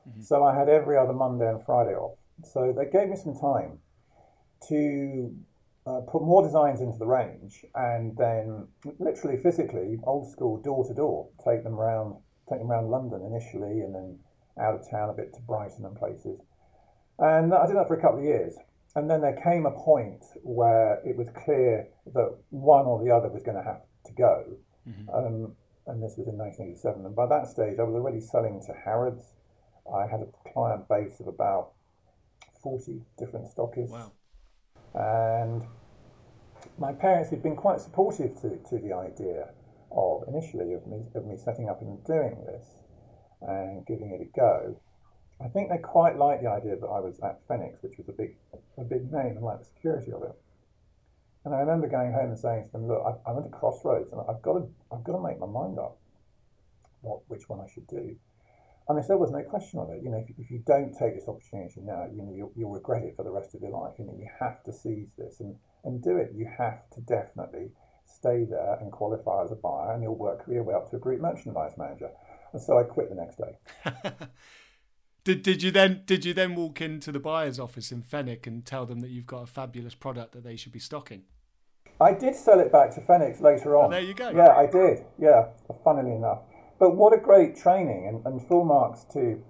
Mm-hmm. 0.06 0.20
So 0.20 0.44
I 0.44 0.54
had 0.54 0.68
every 0.68 0.98
other 0.98 1.14
Monday 1.14 1.48
and 1.48 1.64
Friday 1.64 1.94
off. 1.94 2.18
So 2.44 2.74
they 2.76 2.84
gave 2.84 3.08
me 3.08 3.16
some 3.16 3.34
time 3.40 3.78
to 4.68 5.34
uh, 5.86 6.00
put 6.12 6.20
more 6.20 6.42
designs 6.42 6.82
into 6.82 6.98
the 6.98 7.06
range, 7.06 7.64
and 7.74 8.14
then 8.18 8.68
literally 8.98 9.38
physically, 9.38 9.98
old 10.02 10.30
school, 10.30 10.60
door 10.60 10.86
to 10.86 10.92
door, 10.92 11.30
take 11.42 11.64
them 11.64 11.80
around, 11.80 12.16
take 12.50 12.58
them 12.58 12.70
around 12.70 12.90
London 12.90 13.22
initially, 13.24 13.80
and 13.80 13.94
then 13.94 14.18
out 14.60 14.74
of 14.74 14.90
town 14.90 15.08
a 15.08 15.14
bit 15.14 15.32
to 15.32 15.40
Brighton 15.40 15.86
and 15.86 15.96
places. 15.96 16.38
And 17.18 17.54
I 17.54 17.66
did 17.66 17.76
that 17.76 17.88
for 17.88 17.96
a 17.96 18.02
couple 18.02 18.18
of 18.18 18.24
years. 18.24 18.56
And 18.96 19.08
then 19.08 19.20
there 19.20 19.40
came 19.42 19.66
a 19.66 19.70
point 19.70 20.24
where 20.42 21.00
it 21.04 21.16
was 21.16 21.28
clear 21.44 21.88
that 22.12 22.36
one 22.50 22.86
or 22.86 23.02
the 23.02 23.10
other 23.10 23.28
was 23.28 23.42
going 23.42 23.56
to 23.56 23.62
have 23.62 23.82
to 24.06 24.12
go. 24.12 24.44
Mm-hmm. 24.88 25.08
Um, 25.10 25.56
and 25.86 26.02
this 26.02 26.16
was 26.16 26.26
in 26.26 26.36
1987. 26.36 27.06
And 27.06 27.14
by 27.14 27.26
that 27.26 27.46
stage, 27.46 27.78
I 27.78 27.82
was 27.82 27.94
already 27.94 28.20
selling 28.20 28.60
to 28.66 28.72
Harrods. 28.72 29.34
I 29.92 30.06
had 30.06 30.20
a 30.20 30.52
client 30.52 30.88
base 30.88 31.20
of 31.20 31.28
about 31.28 31.72
40 32.62 33.00
different 33.18 33.46
stockists. 33.46 33.90
Wow. 33.90 34.12
And 34.94 35.62
my 36.78 36.92
parents 36.92 37.30
had 37.30 37.42
been 37.42 37.56
quite 37.56 37.80
supportive 37.80 38.34
to, 38.42 38.58
to 38.70 38.78
the 38.78 38.92
idea 38.92 39.50
of 39.92 40.24
initially 40.28 40.74
of 40.74 40.86
me, 40.86 41.02
of 41.14 41.26
me 41.26 41.36
setting 41.36 41.68
up 41.68 41.80
and 41.80 42.02
doing 42.04 42.44
this 42.46 42.66
and 43.42 43.86
giving 43.86 44.10
it 44.10 44.20
a 44.20 44.38
go. 44.38 44.80
I 45.42 45.48
think 45.48 45.70
they 45.70 45.78
quite 45.78 46.16
liked 46.16 46.42
the 46.42 46.50
idea 46.50 46.76
that 46.76 46.86
I 46.86 47.00
was 47.00 47.18
at 47.20 47.40
Fenwick, 47.48 47.78
which 47.80 47.96
was 47.96 48.08
a 48.08 48.12
big, 48.12 48.36
a 48.78 48.84
big 48.84 49.10
name, 49.12 49.36
and 49.36 49.42
like 49.42 49.58
the 49.60 49.64
security 49.64 50.12
of 50.12 50.22
it. 50.22 50.36
And 51.44 51.54
I 51.54 51.60
remember 51.60 51.88
going 51.88 52.12
home 52.12 52.30
and 52.30 52.38
saying 52.38 52.66
to 52.66 52.72
them, 52.72 52.88
"Look, 52.88 53.02
I, 53.02 53.30
I'm 53.30 53.38
at 53.38 53.46
a 53.46 53.48
crossroads, 53.48 54.12
and 54.12 54.20
I've 54.20 54.42
got 54.42 54.54
to, 54.54 54.68
I've 54.92 55.04
got 55.04 55.16
to 55.16 55.22
make 55.22 55.38
my 55.38 55.46
mind 55.46 55.78
up, 55.78 55.96
what, 57.00 57.20
which 57.28 57.48
one 57.48 57.60
I 57.60 57.72
should 57.72 57.86
do." 57.86 58.16
and 58.90 58.98
I 58.98 59.02
said, 59.02 59.10
there 59.10 59.18
was 59.18 59.30
no 59.30 59.42
question 59.42 59.78
of 59.78 59.88
it. 59.90 60.02
You 60.02 60.10
know, 60.10 60.16
if, 60.16 60.34
if 60.36 60.50
you 60.50 60.64
don't 60.66 60.92
take 60.92 61.14
this 61.14 61.28
opportunity 61.28 61.80
now, 61.80 62.08
you 62.12 62.22
know, 62.22 62.32
you'll, 62.34 62.52
you'll 62.56 62.72
regret 62.72 63.04
it 63.04 63.14
for 63.14 63.22
the 63.22 63.30
rest 63.30 63.54
of 63.54 63.60
your 63.60 63.70
life. 63.70 63.94
You 64.00 64.04
know, 64.04 64.16
you 64.18 64.28
have 64.40 64.64
to 64.64 64.72
seize 64.72 65.06
this 65.16 65.38
and, 65.38 65.54
and 65.84 66.02
do 66.02 66.16
it. 66.16 66.32
You 66.34 66.50
have 66.58 66.90
to 66.94 67.00
definitely 67.02 67.70
stay 68.04 68.44
there 68.50 68.78
and 68.80 68.90
qualify 68.90 69.44
as 69.44 69.52
a 69.52 69.54
buyer, 69.54 69.92
and 69.92 70.02
you'll 70.02 70.16
work 70.16 70.42
your 70.48 70.64
way 70.64 70.74
up 70.74 70.90
to 70.90 70.96
a 70.96 70.98
group 70.98 71.20
merchandise 71.20 71.74
manager. 71.78 72.10
And 72.52 72.60
so 72.60 72.80
I 72.80 72.82
quit 72.82 73.10
the 73.10 73.14
next 73.14 73.36
day. 73.38 74.26
did 75.24 75.42
did 75.42 75.62
you 75.62 75.70
then 75.70 76.02
did 76.06 76.24
you 76.24 76.34
then 76.34 76.54
walk 76.54 76.80
into 76.80 77.12
the 77.12 77.20
buyer's 77.20 77.58
office 77.58 77.92
in 77.92 78.02
Fenwick 78.02 78.46
and 78.46 78.64
tell 78.64 78.86
them 78.86 79.00
that 79.00 79.10
you've 79.10 79.26
got 79.26 79.42
a 79.42 79.46
fabulous 79.46 79.94
product 79.94 80.32
that 80.32 80.44
they 80.44 80.56
should 80.56 80.72
be 80.72 80.78
stocking? 80.78 81.22
I 82.00 82.14
did 82.14 82.34
sell 82.34 82.60
it 82.60 82.72
back 82.72 82.94
to 82.94 83.00
Fenwick 83.02 83.40
later 83.40 83.76
on. 83.76 83.86
Oh, 83.86 83.90
there 83.90 84.00
you 84.00 84.14
go. 84.14 84.30
Yeah, 84.30 84.56
I 84.56 84.66
did. 84.66 85.04
Yeah, 85.18 85.48
funnily 85.84 86.14
enough. 86.14 86.40
But 86.78 86.96
what 86.96 87.12
a 87.12 87.18
great 87.18 87.56
training, 87.56 88.06
and, 88.08 88.24
and 88.24 88.48
full 88.48 88.64
marks 88.64 89.04
to 89.12 89.42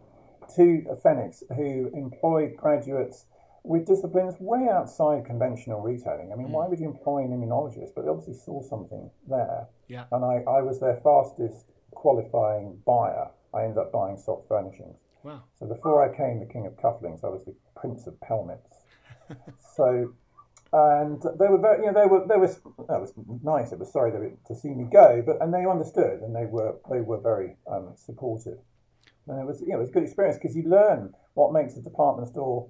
to 0.57 0.85
Fenwick, 1.03 1.35
who 1.57 1.91
employed 1.95 2.57
graduates 2.57 3.27
with 3.63 3.87
disciplines 3.87 4.35
way 4.41 4.69
outside 4.69 5.25
conventional 5.25 5.81
retailing. 5.81 6.33
I 6.33 6.37
mean, 6.37 6.49
mm. 6.49 6.53
why 6.53 6.67
would 6.67 6.81
you 6.81 6.87
employ 6.87 7.25
an 7.25 7.31
immunologist? 7.31 7.91
But 7.95 8.03
they 8.05 8.11
obviously 8.11 8.35
saw 8.35 8.63
something 8.63 9.11
there. 9.29 9.69
Yeah. 9.87 10.05
And 10.11 10.25
I, 10.25 10.43
I 10.51 10.63
was 10.63 10.81
their 10.81 10.99
fastest 11.05 11.67
qualifying 11.93 12.79
buyer. 12.87 13.29
I 13.55 13.65
ended 13.65 13.79
up 13.79 13.93
buying 13.93 14.17
soft 14.17 14.49
furnishings. 14.49 14.97
Wow. 15.23 15.43
So 15.59 15.67
before 15.67 16.03
I 16.03 16.17
came 16.17 16.41
the 16.41 16.47
king 16.47 16.67
of 16.67 16.77
cufflinks, 16.77 17.25
I 17.25 17.29
was 17.29 17.45
the 17.45 17.55
prince 17.77 18.07
of 18.07 18.21
pelmets. 18.21 18.85
so 19.77 20.15
and 20.73 21.21
they 21.39 21.49
were 21.49 21.59
very, 21.59 21.85
you 21.85 21.91
know, 21.91 22.01
they 22.01 22.07
were, 22.07 22.27
they 22.29 22.37
were, 22.37 22.47
that 22.89 23.01
was 23.01 23.13
nice. 23.43 23.73
It 23.73 23.79
was 23.81 23.93
sorry 23.93 24.13
were, 24.13 24.33
to 24.47 24.55
see 24.55 24.69
me 24.69 24.85
go, 24.91 25.23
but 25.25 25.43
and 25.43 25.53
they 25.53 25.67
understood 25.67 26.21
and 26.21 26.35
they 26.35 26.47
were, 26.47 26.77
they 26.89 27.01
were 27.01 27.19
very 27.19 27.57
um, 27.71 27.95
supportive. 27.97 28.59
And 29.27 29.41
it 29.41 29.47
was, 29.47 29.61
you 29.61 29.69
know, 29.69 29.79
it 29.79 29.81
was 29.81 29.91
a 29.91 29.93
good 29.93 30.05
experience 30.05 30.39
because 30.41 30.57
you 30.57 30.63
learn 30.63 31.13
what 31.35 31.53
makes 31.53 31.77
a 31.77 31.83
department 31.83 32.29
store 32.29 32.69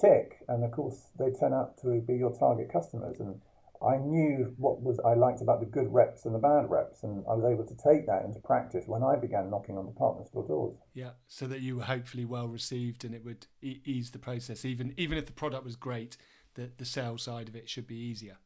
tick, 0.00 0.44
and 0.48 0.64
of 0.64 0.72
course 0.72 1.08
they 1.18 1.30
turn 1.30 1.52
out 1.52 1.78
to 1.82 2.00
be 2.06 2.14
your 2.14 2.36
target 2.36 2.72
customers. 2.72 3.20
And 3.20 3.40
I 3.86 3.96
knew 3.96 4.54
what 4.56 4.82
was 4.82 4.98
I 5.04 5.14
liked 5.14 5.40
about 5.40 5.60
the 5.60 5.66
good 5.66 5.92
reps 5.92 6.24
and 6.24 6.34
the 6.34 6.38
bad 6.38 6.68
reps, 6.68 7.02
and 7.02 7.24
I 7.28 7.34
was 7.34 7.44
able 7.44 7.64
to 7.66 7.74
take 7.76 8.06
that 8.06 8.24
into 8.24 8.40
practice 8.40 8.84
when 8.86 9.02
I 9.02 9.16
began 9.16 9.50
knocking 9.50 9.78
on 9.78 9.86
department 9.86 10.28
store 10.28 10.46
doors. 10.46 10.76
Yeah, 10.94 11.10
so 11.28 11.46
that 11.46 11.60
you 11.60 11.76
were 11.76 11.84
hopefully 11.84 12.24
well 12.24 12.48
received, 12.48 13.04
and 13.04 13.14
it 13.14 13.24
would 13.24 13.46
e- 13.62 13.80
ease 13.84 14.10
the 14.10 14.18
process, 14.18 14.64
even 14.64 14.94
even 14.96 15.18
if 15.18 15.26
the 15.26 15.32
product 15.32 15.64
was 15.64 15.76
great 15.76 16.16
the, 16.58 16.70
the 16.76 16.84
sales 16.84 17.22
side 17.22 17.48
of 17.48 17.56
it 17.56 17.68
should 17.68 17.86
be 17.86 17.96
easier. 17.96 18.36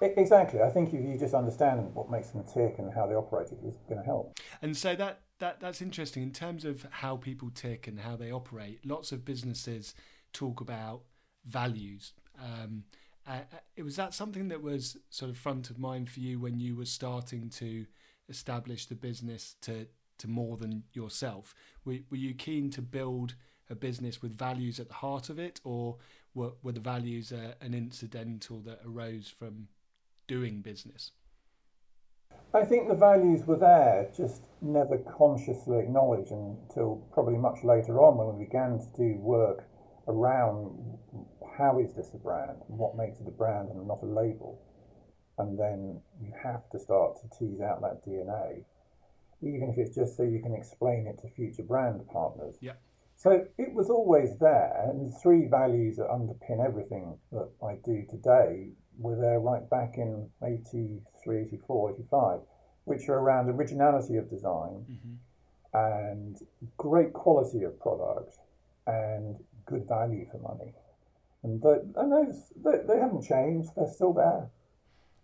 Exactly. 0.00 0.62
I 0.62 0.70
think 0.70 0.94
if 0.94 1.04
you 1.04 1.18
just 1.18 1.34
understand 1.34 1.92
what 1.94 2.10
makes 2.10 2.28
them 2.28 2.44
tick 2.44 2.76
and 2.78 2.92
how 2.92 3.06
they 3.06 3.14
operate, 3.14 3.48
it 3.50 3.58
is 3.64 3.74
going 3.88 3.98
to 3.98 4.04
help. 4.04 4.38
And 4.62 4.76
so 4.76 4.94
that, 4.94 5.22
that 5.40 5.60
that's 5.60 5.82
interesting 5.82 6.22
in 6.22 6.30
terms 6.30 6.64
of 6.64 6.86
how 6.90 7.16
people 7.16 7.50
tick 7.52 7.88
and 7.88 7.98
how 7.98 8.16
they 8.16 8.30
operate. 8.30 8.86
Lots 8.86 9.10
of 9.10 9.24
businesses 9.24 9.94
talk 10.32 10.60
about 10.60 11.02
values. 11.44 12.12
Um, 12.40 12.84
uh, 13.28 13.82
was 13.82 13.96
that 13.96 14.14
something 14.14 14.48
that 14.48 14.62
was 14.62 14.96
sort 15.10 15.30
of 15.30 15.36
front 15.36 15.70
of 15.70 15.78
mind 15.78 16.10
for 16.10 16.20
you 16.20 16.40
when 16.40 16.58
you 16.58 16.74
were 16.74 16.86
starting 16.86 17.48
to 17.50 17.86
establish 18.28 18.86
the 18.86 18.94
business 18.94 19.56
to 19.62 19.86
to 20.18 20.28
more 20.28 20.56
than 20.56 20.82
yourself. 20.92 21.54
Were, 21.84 21.98
were 22.10 22.16
you 22.16 22.34
keen 22.34 22.70
to 22.70 22.82
build 22.82 23.34
a 23.70 23.74
business 23.74 24.20
with 24.20 24.36
values 24.36 24.80
at 24.80 24.88
the 24.88 24.94
heart 24.94 25.28
of 25.30 25.38
it, 25.38 25.60
or 25.62 25.96
were, 26.34 26.52
were 26.62 26.72
the 26.72 26.80
values 26.80 27.32
uh, 27.32 27.52
an 27.60 27.74
incidental 27.74 28.60
that 28.60 28.80
arose 28.84 29.28
from 29.28 29.68
doing 30.26 30.60
business? 30.60 31.12
I 32.54 32.64
think 32.64 32.88
the 32.88 32.94
values 32.94 33.44
were 33.46 33.58
there, 33.58 34.10
just 34.16 34.42
never 34.62 34.98
consciously 34.98 35.78
acknowledged 35.78 36.30
until 36.30 37.06
probably 37.12 37.36
much 37.36 37.62
later 37.62 38.00
on 38.00 38.16
when 38.16 38.36
we 38.36 38.44
began 38.44 38.78
to 38.78 38.86
do 38.96 39.18
work 39.18 39.64
around 40.06 40.98
how 41.58 41.80
is 41.80 41.92
this 41.94 42.14
a 42.14 42.16
brand 42.16 42.62
and 42.68 42.78
what 42.78 42.96
makes 42.96 43.20
it 43.20 43.26
a 43.26 43.32
brand 43.32 43.68
and 43.68 43.86
not 43.86 44.02
a 44.02 44.06
label. 44.06 44.62
And 45.38 45.58
then 45.58 46.00
you 46.22 46.32
have 46.42 46.68
to 46.70 46.78
start 46.78 47.18
to 47.20 47.38
tease 47.38 47.60
out 47.60 47.80
that 47.82 48.04
DNA, 48.06 48.64
even 49.42 49.68
if 49.68 49.78
it's 49.78 49.94
just 49.94 50.16
so 50.16 50.22
you 50.22 50.40
can 50.40 50.54
explain 50.54 51.06
it 51.06 51.18
to 51.20 51.28
future 51.34 51.62
brand 51.62 52.00
partners. 52.12 52.56
Yeah. 52.60 52.72
So 53.16 53.46
it 53.58 53.72
was 53.74 53.90
always 53.90 54.38
there, 54.38 54.88
and 54.88 55.08
the 55.10 55.18
three 55.18 55.46
values 55.46 55.96
that 55.96 56.08
underpin 56.08 56.64
everything 56.64 57.18
that 57.32 57.48
I 57.64 57.74
do 57.84 58.04
today 58.08 58.68
were 58.96 59.16
there 59.16 59.40
right 59.40 59.68
back 59.68 59.94
in 59.96 60.28
83, 60.44 61.42
84, 61.42 61.94
85, 61.94 62.40
which 62.84 63.08
are 63.08 63.18
around 63.18 63.48
originality 63.48 64.16
of 64.16 64.30
design 64.30 64.86
mm-hmm. 64.88 65.76
and 65.76 66.36
great 66.76 67.12
quality 67.12 67.64
of 67.64 67.78
product 67.80 68.38
and 68.86 69.36
good 69.66 69.86
value 69.88 70.26
for 70.30 70.38
money. 70.38 70.72
And, 71.42 71.62
the, 71.62 71.86
and 71.96 72.12
those, 72.12 72.52
they, 72.64 72.78
they 72.86 73.00
haven't 73.00 73.22
changed, 73.22 73.70
they're 73.76 73.92
still 73.92 74.12
there 74.12 74.50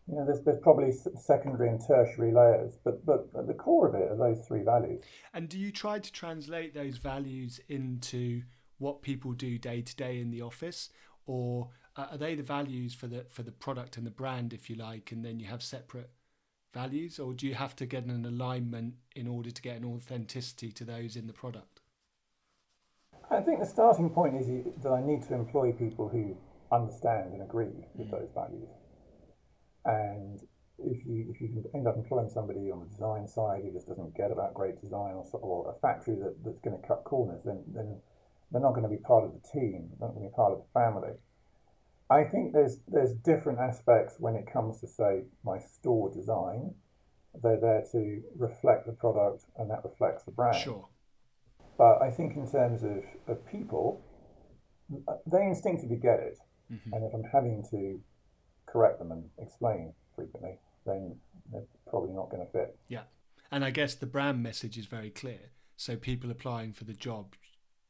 you 0.09 0.17
know, 0.17 0.25
there's, 0.27 0.41
there's 0.43 0.61
probably 0.61 0.93
secondary 0.93 1.69
and 1.71 1.81
tertiary 1.81 2.33
layers, 2.33 2.77
but 2.85 3.05
but 3.07 3.29
at 3.39 3.47
the 3.47 3.55
core 3.55 3.89
of 3.89 3.95
it 3.95 4.11
are 4.11 4.17
those 4.17 4.47
three 4.47 4.63
values. 4.63 5.03
And 5.33 5.49
do 5.49 5.59
you 5.59 5.73
try 5.73 5.99
to 5.99 6.13
translate 6.13 6.75
those 6.75 6.99
values 6.99 7.59
into 7.69 8.43
what 8.79 9.03
people 9.03 9.33
do 9.33 9.57
day 9.59 9.81
to 9.81 9.97
day 9.97 10.21
in 10.21 10.31
the 10.31 10.43
office, 10.43 10.91
or 11.27 11.71
uh, 11.97 12.09
are 12.13 12.19
they 12.19 12.35
the 12.35 12.43
values 12.43 12.93
for 12.93 13.07
the 13.07 13.25
for 13.31 13.43
the 13.43 13.53
product 13.53 13.97
and 13.97 14.07
the 14.07 14.11
brand, 14.11 14.53
if 14.53 14.69
you 14.69 14.77
like, 14.77 15.11
and 15.11 15.25
then 15.25 15.41
you 15.41 15.47
have 15.47 15.63
separate 15.63 16.11
values, 16.75 17.19
or 17.19 17.33
do 17.33 17.47
you 17.47 17.55
have 17.55 17.75
to 17.77 17.87
get 17.87 18.05
an 18.05 18.27
alignment 18.27 18.95
in 19.17 19.27
order 19.27 19.51
to 19.51 19.63
get 19.63 19.77
an 19.77 19.87
authenticity 19.87 20.71
to 20.73 20.85
those 20.85 21.17
in 21.17 21.27
the 21.27 21.33
product? 21.33 21.74
I 23.31 23.41
think 23.41 23.61
the 23.61 23.67
starting 23.67 24.11
point 24.11 24.37
is 24.37 24.47
that 24.83 24.91
I 24.91 25.01
need 25.01 25.23
to 25.29 25.35
employ 25.35 25.73
people 25.73 26.09
who 26.09 26.37
understand 26.73 27.33
and 27.33 27.43
agree 27.43 27.73
with 27.95 28.09
mm. 28.09 28.11
those 28.11 28.31
values. 28.35 28.69
And 29.85 30.41
if 30.79 31.07
you 31.07 31.27
if 31.31 31.41
you 31.41 31.65
end 31.75 31.87
up 31.87 31.97
employing 31.97 32.29
somebody 32.29 32.71
on 32.71 32.81
the 32.81 32.87
design 32.87 33.29
side 33.29 33.63
who 33.65 33.73
just 33.73 33.87
doesn't 33.87 34.17
get 34.17 34.31
about 34.31 34.55
great 34.55 34.81
design 34.81 35.15
or, 35.15 35.25
or 35.41 35.75
a 35.75 35.79
factory 35.79 36.17
that, 36.17 36.35
that's 36.45 36.61
going 36.61 36.81
to 36.81 36.87
cut 36.87 37.05
corners, 37.05 37.43
then 37.45 37.63
then 37.69 38.01
they're 38.51 38.61
not 38.61 38.75
going 38.75 38.83
to 38.83 38.89
be 38.89 39.03
part 39.03 39.25
of 39.25 39.33
the 39.33 39.49
team. 39.49 39.91
They're 39.99 40.09
not 40.09 40.15
going 40.15 40.25
to 40.25 40.31
be 40.31 40.35
part 40.35 40.53
of 40.53 40.59
the 40.59 40.73
family. 40.73 41.15
I 42.11 42.25
think 42.25 42.53
there's 42.53 42.79
there's 42.89 43.13
different 43.13 43.59
aspects 43.59 44.17
when 44.19 44.35
it 44.35 44.51
comes 44.51 44.81
to 44.81 44.87
say 44.87 45.25
my 45.45 45.59
store 45.59 46.11
design. 46.13 46.75
They're 47.43 47.61
there 47.61 47.85
to 47.93 48.23
reflect 48.37 48.87
the 48.87 48.93
product, 48.93 49.45
and 49.57 49.69
that 49.71 49.83
reflects 49.85 50.23
the 50.23 50.31
brand. 50.31 50.57
Sure. 50.57 50.87
But 51.77 52.01
I 52.03 52.11
think 52.11 52.37
in 52.37 52.51
terms 52.51 52.83
of, 52.83 53.03
of 53.27 53.47
people, 53.47 54.01
they 55.27 55.43
instinctively 55.43 55.97
get 55.97 56.21
it. 56.21 56.39
Mm-hmm. 56.73 56.93
And 56.93 57.05
if 57.05 57.15
I'm 57.15 57.25
having 57.25 57.65
to 57.71 58.01
correct 58.67 58.99
them 58.99 59.13
and 59.13 59.25
explain 59.39 59.93
frequently, 60.15 60.59
then 60.87 61.17
they're 61.53 61.63
probably 61.89 62.13
not 62.13 62.31
going 62.31 62.45
to 62.45 62.53
fit. 62.53 62.79
Yeah. 62.89 63.03
And 63.51 63.65
I 63.65 63.71
guess 63.71 63.95
the 63.95 64.07
brand 64.07 64.43
message 64.43 64.79
is 64.79 64.87
very 64.87 65.11
clear. 65.11 65.51
So 65.77 65.97
people 65.97 66.31
applying 66.31 66.73
for 66.73 66.85
the 66.85 66.93
job, 66.93 67.35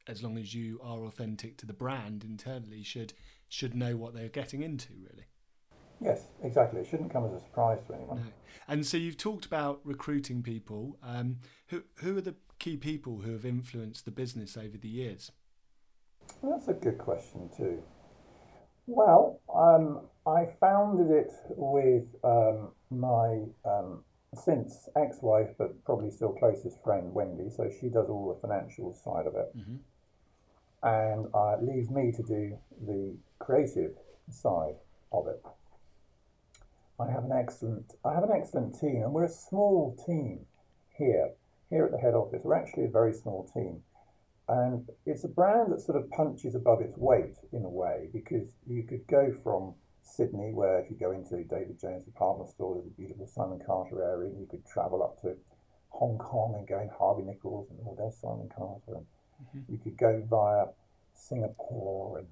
as 0.07 0.23
long 0.23 0.37
as 0.37 0.53
you 0.53 0.79
are 0.83 1.05
authentic 1.05 1.57
to 1.57 1.65
the 1.65 1.73
brand 1.73 2.23
internally, 2.23 2.83
should 2.83 3.13
should 3.47 3.75
know 3.75 3.95
what 3.95 4.13
they're 4.13 4.27
getting 4.27 4.63
into, 4.63 4.93
really. 4.93 5.25
Yes, 6.01 6.27
exactly. 6.43 6.81
It 6.81 6.87
shouldn't 6.87 7.11
come 7.11 7.25
as 7.25 7.33
a 7.33 7.39
surprise 7.39 7.79
to 7.87 7.93
anyone. 7.93 8.17
No. 8.17 8.31
And 8.67 8.85
so 8.85 8.97
you've 8.97 9.17
talked 9.17 9.45
about 9.45 9.79
recruiting 9.83 10.43
people. 10.43 10.97
Um, 11.01 11.37
who 11.67 11.83
who 11.95 12.17
are 12.17 12.21
the 12.21 12.35
key 12.59 12.77
people 12.77 13.19
who 13.19 13.31
have 13.31 13.45
influenced 13.45 14.05
the 14.05 14.11
business 14.11 14.57
over 14.57 14.77
the 14.77 14.89
years? 14.89 15.31
Well, 16.41 16.57
that's 16.57 16.67
a 16.67 16.73
good 16.73 16.97
question 16.97 17.49
too. 17.55 17.81
Well, 18.87 19.39
um, 19.53 20.01
I 20.27 20.47
founded 20.59 21.11
it 21.11 21.31
with 21.49 22.05
um, 22.23 22.71
my 22.91 23.43
um, 23.63 24.03
since 24.35 24.89
ex-wife, 24.95 25.49
but 25.57 25.83
probably 25.85 26.11
still 26.11 26.33
closest 26.33 26.83
friend, 26.83 27.13
Wendy. 27.13 27.49
So 27.49 27.69
she 27.79 27.87
does 27.87 28.09
all 28.09 28.33
the 28.33 28.47
financial 28.47 28.93
side 28.93 29.27
of 29.27 29.35
it, 29.35 29.57
mm-hmm. 29.57 29.77
and 30.83 31.27
uh, 31.33 31.57
it 31.57 31.63
leaves 31.63 31.89
me 31.89 32.11
to 32.11 32.23
do 32.23 32.57
the 32.85 33.15
creative 33.39 33.93
side 34.29 34.75
of 35.11 35.27
it. 35.27 35.41
I 36.99 37.11
have 37.11 37.25
an 37.25 37.31
excellent, 37.31 37.93
I 38.05 38.13
have 38.13 38.23
an 38.23 38.31
excellent 38.35 38.79
team, 38.79 39.03
and 39.03 39.11
we're 39.11 39.25
a 39.25 39.29
small 39.29 39.95
team 40.05 40.45
here, 40.97 41.31
here 41.69 41.85
at 41.85 41.91
the 41.91 41.97
head 41.97 42.13
office. 42.13 42.41
We're 42.43 42.55
actually 42.55 42.85
a 42.85 42.89
very 42.89 43.13
small 43.13 43.49
team. 43.53 43.81
And 44.47 44.87
it's 45.05 45.23
a 45.23 45.27
brand 45.27 45.71
that 45.71 45.81
sort 45.81 45.97
of 45.97 46.09
punches 46.11 46.55
above 46.55 46.79
its 46.81 46.97
weight 46.97 47.35
in 47.51 47.65
a 47.65 47.69
way 47.69 48.09
because 48.13 48.47
you 48.67 48.83
could 48.83 49.05
go 49.07 49.33
from 49.43 49.73
Sydney, 50.03 50.53
where 50.53 50.79
if 50.79 50.89
you 50.89 50.95
go 50.95 51.11
into 51.11 51.43
David 51.43 51.79
Jones 51.79 52.05
department 52.05 52.49
store, 52.51 52.75
there's 52.75 52.85
a 52.85 52.91
beautiful 52.91 53.27
Simon 53.27 53.59
Carter 53.65 54.03
area, 54.03 54.29
and 54.29 54.39
you 54.39 54.45
could 54.45 54.65
travel 54.65 55.03
up 55.03 55.19
to 55.21 55.35
Hong 55.89 56.17
Kong 56.17 56.55
and 56.57 56.67
go 56.67 56.79
in 56.79 56.89
Harvey 56.89 57.23
Nichols 57.23 57.67
and 57.71 57.79
all 57.79 57.95
there's 57.97 58.15
Simon 58.21 58.49
Carter. 58.55 58.99
And 58.99 59.05
mm-hmm. 59.57 59.71
You 59.71 59.79
could 59.79 59.97
go 59.97 60.23
via 60.29 60.67
Singapore 61.13 62.19
and, 62.19 62.27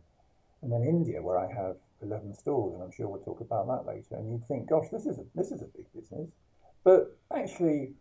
and 0.61 0.71
then 0.71 0.83
India, 0.87 1.21
where 1.21 1.39
I 1.39 1.51
have 1.51 1.77
11 2.03 2.33
stores, 2.35 2.73
and 2.73 2.83
I'm 2.83 2.91
sure 2.91 3.07
we'll 3.07 3.21
talk 3.21 3.41
about 3.41 3.67
that 3.67 3.87
later. 3.89 4.15
And 4.15 4.31
you'd 4.31 4.47
think, 4.47 4.69
gosh, 4.69 4.87
this 4.91 5.05
is 5.05 5.19
a, 5.19 5.23
this 5.35 5.51
is 5.51 5.61
a 5.61 5.65
big 5.65 5.85
business. 5.93 6.29
But 6.83 7.17
actually, 7.35 7.93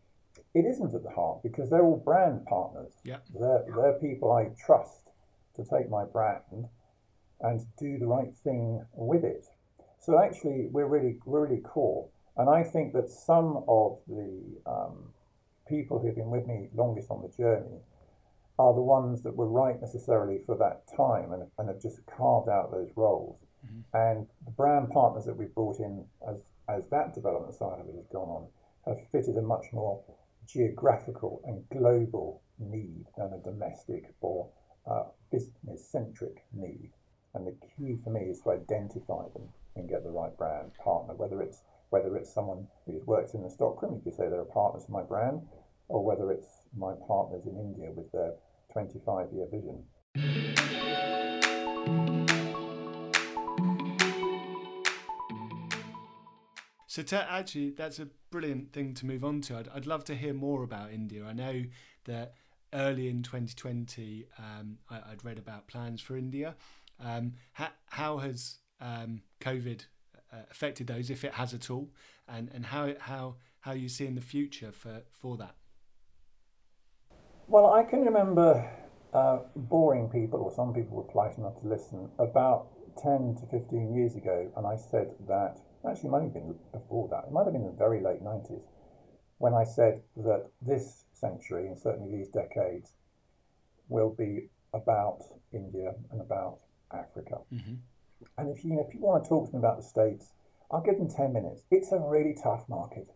it 0.54 0.64
isn't 0.64 0.94
at 0.94 1.02
the 1.02 1.10
heart 1.10 1.42
because 1.42 1.70
they're 1.70 1.84
all 1.84 2.02
brand 2.04 2.44
partners. 2.46 2.92
Yeah. 3.04 3.18
They're, 3.38 3.64
they're 3.74 3.98
people 4.00 4.32
I 4.32 4.50
trust 4.64 5.08
to 5.56 5.64
take 5.64 5.88
my 5.90 6.04
brand 6.04 6.68
and 7.40 7.60
do 7.78 7.98
the 7.98 8.06
right 8.06 8.34
thing 8.44 8.84
with 8.94 9.24
it. 9.24 9.46
So 10.00 10.18
actually, 10.18 10.68
we're 10.70 10.86
really, 10.86 11.18
we're 11.24 11.46
really 11.46 11.60
core. 11.62 12.08
And 12.36 12.48
I 12.48 12.62
think 12.62 12.92
that 12.94 13.10
some 13.10 13.64
of 13.68 13.98
the 14.08 14.40
um, 14.66 15.12
people 15.68 15.98
who've 15.98 16.14
been 16.14 16.30
with 16.30 16.46
me 16.46 16.68
longest 16.74 17.10
on 17.10 17.22
the 17.22 17.28
journey 17.36 17.78
are 18.58 18.74
the 18.74 18.80
ones 18.80 19.22
that 19.22 19.34
were 19.34 19.48
right 19.48 19.80
necessarily 19.80 20.40
for 20.46 20.56
that 20.56 20.82
time 20.96 21.32
and, 21.32 21.44
and 21.58 21.68
have 21.68 21.80
just 21.80 22.00
carved 22.06 22.48
out 22.48 22.70
those 22.70 22.90
roles. 22.96 23.38
Mm-hmm. 23.64 23.96
And 23.96 24.26
the 24.44 24.50
brand 24.52 24.90
partners 24.90 25.24
that 25.24 25.36
we've 25.36 25.54
brought 25.54 25.78
in 25.78 26.04
as, 26.28 26.36
as 26.68 26.82
that 26.90 27.14
development 27.14 27.54
side 27.54 27.80
of 27.80 27.88
it 27.88 27.96
has 27.96 28.06
gone 28.12 28.28
on 28.28 28.46
have 28.86 28.98
fitted 29.10 29.36
a 29.36 29.42
much 29.42 29.66
more 29.72 30.02
geographical 30.46 31.40
and 31.46 31.64
global 31.70 32.42
need 32.58 33.06
than 33.16 33.32
a 33.32 33.42
domestic 33.42 34.14
or 34.20 34.48
uh, 34.90 35.04
business 35.30 35.88
centric 35.90 36.44
need. 36.52 36.90
And 37.34 37.46
the 37.46 37.56
key 37.76 37.96
for 38.04 38.10
me 38.10 38.22
is 38.22 38.40
to 38.42 38.50
identify 38.50 39.28
them 39.32 39.48
and 39.76 39.88
get 39.88 40.04
the 40.04 40.10
right 40.10 40.36
brand 40.36 40.72
partner, 40.82 41.14
whether 41.14 41.40
it's 41.40 41.62
whether 41.88 42.16
it's 42.16 42.32
someone 42.32 42.66
who's 42.86 43.06
worked 43.06 43.34
in 43.34 43.42
the 43.42 43.50
stockroom, 43.50 43.92
if 43.92 44.06
you 44.06 44.10
could 44.10 44.16
say 44.16 44.28
they're 44.28 44.40
a 44.40 44.46
partner 44.46 44.80
to 44.80 44.90
my 44.90 45.02
brand, 45.02 45.42
or 45.88 46.02
whether 46.02 46.32
it's 46.32 46.61
my 46.76 46.92
partners 47.06 47.42
in 47.46 47.56
India 47.58 47.90
with 47.94 48.10
their 48.12 48.32
25 48.72 49.28
year 49.32 49.46
vision. 49.50 49.82
So, 56.86 57.02
to, 57.02 57.32
actually, 57.32 57.70
that's 57.70 57.98
a 57.98 58.08
brilliant 58.30 58.74
thing 58.74 58.92
to 58.94 59.06
move 59.06 59.24
on 59.24 59.40
to. 59.42 59.56
I'd, 59.56 59.68
I'd 59.74 59.86
love 59.86 60.04
to 60.04 60.14
hear 60.14 60.34
more 60.34 60.62
about 60.62 60.92
India. 60.92 61.24
I 61.24 61.32
know 61.32 61.64
that 62.04 62.34
early 62.74 63.08
in 63.08 63.22
2020, 63.22 64.26
um, 64.38 64.76
I, 64.90 65.00
would 65.08 65.24
read 65.24 65.38
about 65.38 65.68
plans 65.68 66.02
for 66.02 66.18
India. 66.18 66.54
Um, 67.00 67.32
how, 67.52 67.68
how 67.86 68.18
has 68.18 68.58
um, 68.78 69.22
COVID 69.40 69.86
uh, 70.32 70.36
affected 70.50 70.86
those, 70.86 71.08
if 71.08 71.24
it 71.24 71.32
has 71.32 71.54
at 71.54 71.70
all, 71.70 71.88
and, 72.28 72.50
and 72.52 72.66
how, 72.66 72.92
how, 73.00 73.36
how 73.60 73.72
you 73.72 73.88
see 73.88 74.06
in 74.06 74.14
the 74.14 74.20
future 74.20 74.70
for, 74.70 75.02
for 75.18 75.38
that? 75.38 75.54
Well, 77.52 77.70
I 77.70 77.82
can 77.82 78.00
remember 78.00 78.66
uh, 79.12 79.40
boring 79.54 80.08
people, 80.08 80.40
or 80.40 80.50
some 80.50 80.72
people 80.72 80.96
were 80.96 81.02
polite 81.02 81.36
enough 81.36 81.60
to 81.60 81.68
listen, 81.68 82.08
about 82.18 82.68
10 82.96 83.36
to 83.40 83.46
15 83.50 83.94
years 83.94 84.16
ago, 84.16 84.50
and 84.56 84.66
I 84.66 84.76
said 84.76 85.10
that, 85.28 85.60
actually, 85.86 86.08
it 86.08 86.12
might 86.12 86.22
have 86.22 86.32
been 86.32 86.54
before 86.72 87.08
that, 87.10 87.24
it 87.26 87.30
might 87.30 87.44
have 87.44 87.52
been 87.52 87.60
in 87.60 87.72
the 87.72 87.76
very 87.76 88.00
late 88.00 88.24
90s, 88.24 88.62
when 89.36 89.52
I 89.52 89.64
said 89.64 90.00
that 90.16 90.48
this 90.62 91.04
century, 91.12 91.66
and 91.66 91.78
certainly 91.78 92.16
these 92.16 92.28
decades, 92.28 92.94
will 93.90 94.14
be 94.16 94.48
about 94.72 95.20
India 95.52 95.92
and 96.10 96.22
about 96.22 96.60
Africa. 96.90 97.36
Mm-hmm. 97.52 97.74
And 98.38 98.56
if 98.56 98.64
you, 98.64 98.76
know, 98.76 98.86
if 98.88 98.94
you 98.94 99.00
want 99.00 99.24
to 99.24 99.28
talk 99.28 99.50
to 99.50 99.52
me 99.52 99.58
about 99.58 99.76
the 99.76 99.82
States, 99.82 100.32
I'll 100.70 100.80
give 100.80 100.96
them 100.96 101.10
10 101.10 101.34
minutes. 101.34 101.64
It's 101.70 101.92
a 101.92 101.98
really 101.98 102.34
tough 102.42 102.66
market. 102.66 103.08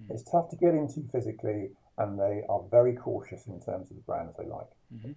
Mm-hmm. 0.00 0.12
It's 0.12 0.22
tough 0.22 0.48
to 0.50 0.56
get 0.56 0.74
into 0.74 1.02
physically, 1.10 1.70
and 2.00 2.18
they 2.18 2.42
are 2.48 2.62
very 2.70 2.94
cautious 2.94 3.46
in 3.46 3.60
terms 3.60 3.90
of 3.90 3.96
the 3.96 4.02
brands 4.02 4.34
they 4.38 4.46
like. 4.46 4.70
Mm-hmm. 4.92 5.12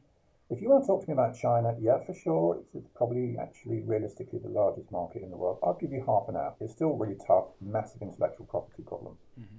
If 0.49 0.61
you 0.61 0.69
want 0.69 0.83
to 0.83 0.87
talk 0.87 1.01
to 1.03 1.07
me 1.07 1.13
about 1.13 1.33
China, 1.33 1.73
yeah, 1.79 1.99
for 2.05 2.13
sure, 2.13 2.57
it's, 2.59 2.75
it's, 2.75 2.89
probably 2.93 3.37
actually 3.41 3.79
realistically 3.79 4.39
the 4.39 4.49
largest 4.49 4.91
market 4.91 5.23
in 5.23 5.31
the 5.31 5.37
world. 5.37 5.59
I'll 5.63 5.79
give 5.79 5.93
you 5.93 6.03
half 6.05 6.27
an 6.27 6.35
hour. 6.35 6.53
It's 6.59 6.73
still 6.73 6.93
really 6.93 7.15
tough, 7.25 7.45
massive 7.61 8.01
intellectual 8.01 8.45
property 8.45 8.83
problems. 8.85 9.19
Mm-hmm. 9.39 9.55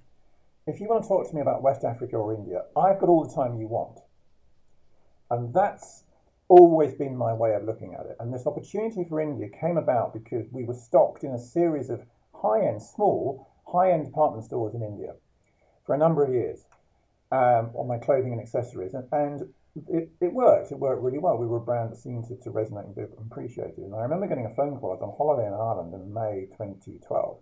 If 0.66 0.80
you 0.80 0.88
want 0.88 1.02
to 1.02 1.08
talk 1.08 1.28
to 1.28 1.34
me 1.34 1.40
about 1.40 1.62
West 1.62 1.82
Africa 1.82 2.16
or 2.16 2.34
India, 2.34 2.64
I've 2.76 3.00
got 3.00 3.08
all 3.08 3.24
the 3.24 3.34
time 3.34 3.58
you 3.58 3.66
want. 3.66 4.00
And 5.30 5.52
that's 5.54 6.04
always 6.48 6.94
been 6.94 7.16
my 7.16 7.32
way 7.32 7.54
of 7.54 7.64
looking 7.64 7.94
at 7.94 8.04
it. 8.06 8.16
And 8.20 8.32
this 8.32 8.46
opportunity 8.46 9.04
for 9.08 9.20
India 9.20 9.48
came 9.48 9.78
about 9.78 10.12
because 10.12 10.46
we 10.52 10.64
were 10.64 10.74
stocked 10.74 11.24
in 11.24 11.32
a 11.32 11.38
series 11.38 11.88
of 11.88 12.02
high 12.34 12.66
end, 12.66 12.82
small, 12.82 13.48
high 13.66 13.92
end 13.92 14.04
department 14.04 14.44
stores 14.44 14.74
in 14.74 14.82
India 14.82 15.14
for 15.86 15.94
a 15.94 15.98
number 15.98 16.22
of 16.22 16.30
years 16.30 16.66
um, 17.34 17.70
on 17.74 17.88
my 17.88 17.98
clothing 17.98 18.32
and 18.32 18.40
accessories. 18.40 18.94
And, 18.94 19.08
and 19.10 19.40
it, 19.88 20.10
it 20.20 20.32
worked. 20.32 20.70
It 20.70 20.78
worked 20.78 21.02
really 21.02 21.18
well. 21.18 21.36
We 21.36 21.46
were 21.46 21.56
a 21.56 21.60
brand 21.60 21.90
that 21.90 21.96
seemed 21.96 22.26
to, 22.28 22.36
to 22.36 22.50
resonate 22.50 22.86
and 22.86 22.94
be 22.94 23.02
appreciated. 23.02 23.78
And 23.78 23.94
I 23.94 24.02
remember 24.02 24.28
getting 24.28 24.46
a 24.46 24.54
phone 24.54 24.78
call. 24.78 24.90
I 24.90 24.94
was 24.94 25.02
on 25.02 25.14
holiday 25.16 25.46
in 25.46 25.52
Ireland 25.52 25.94
in 25.94 26.14
May 26.14 26.46
2012. 26.52 27.38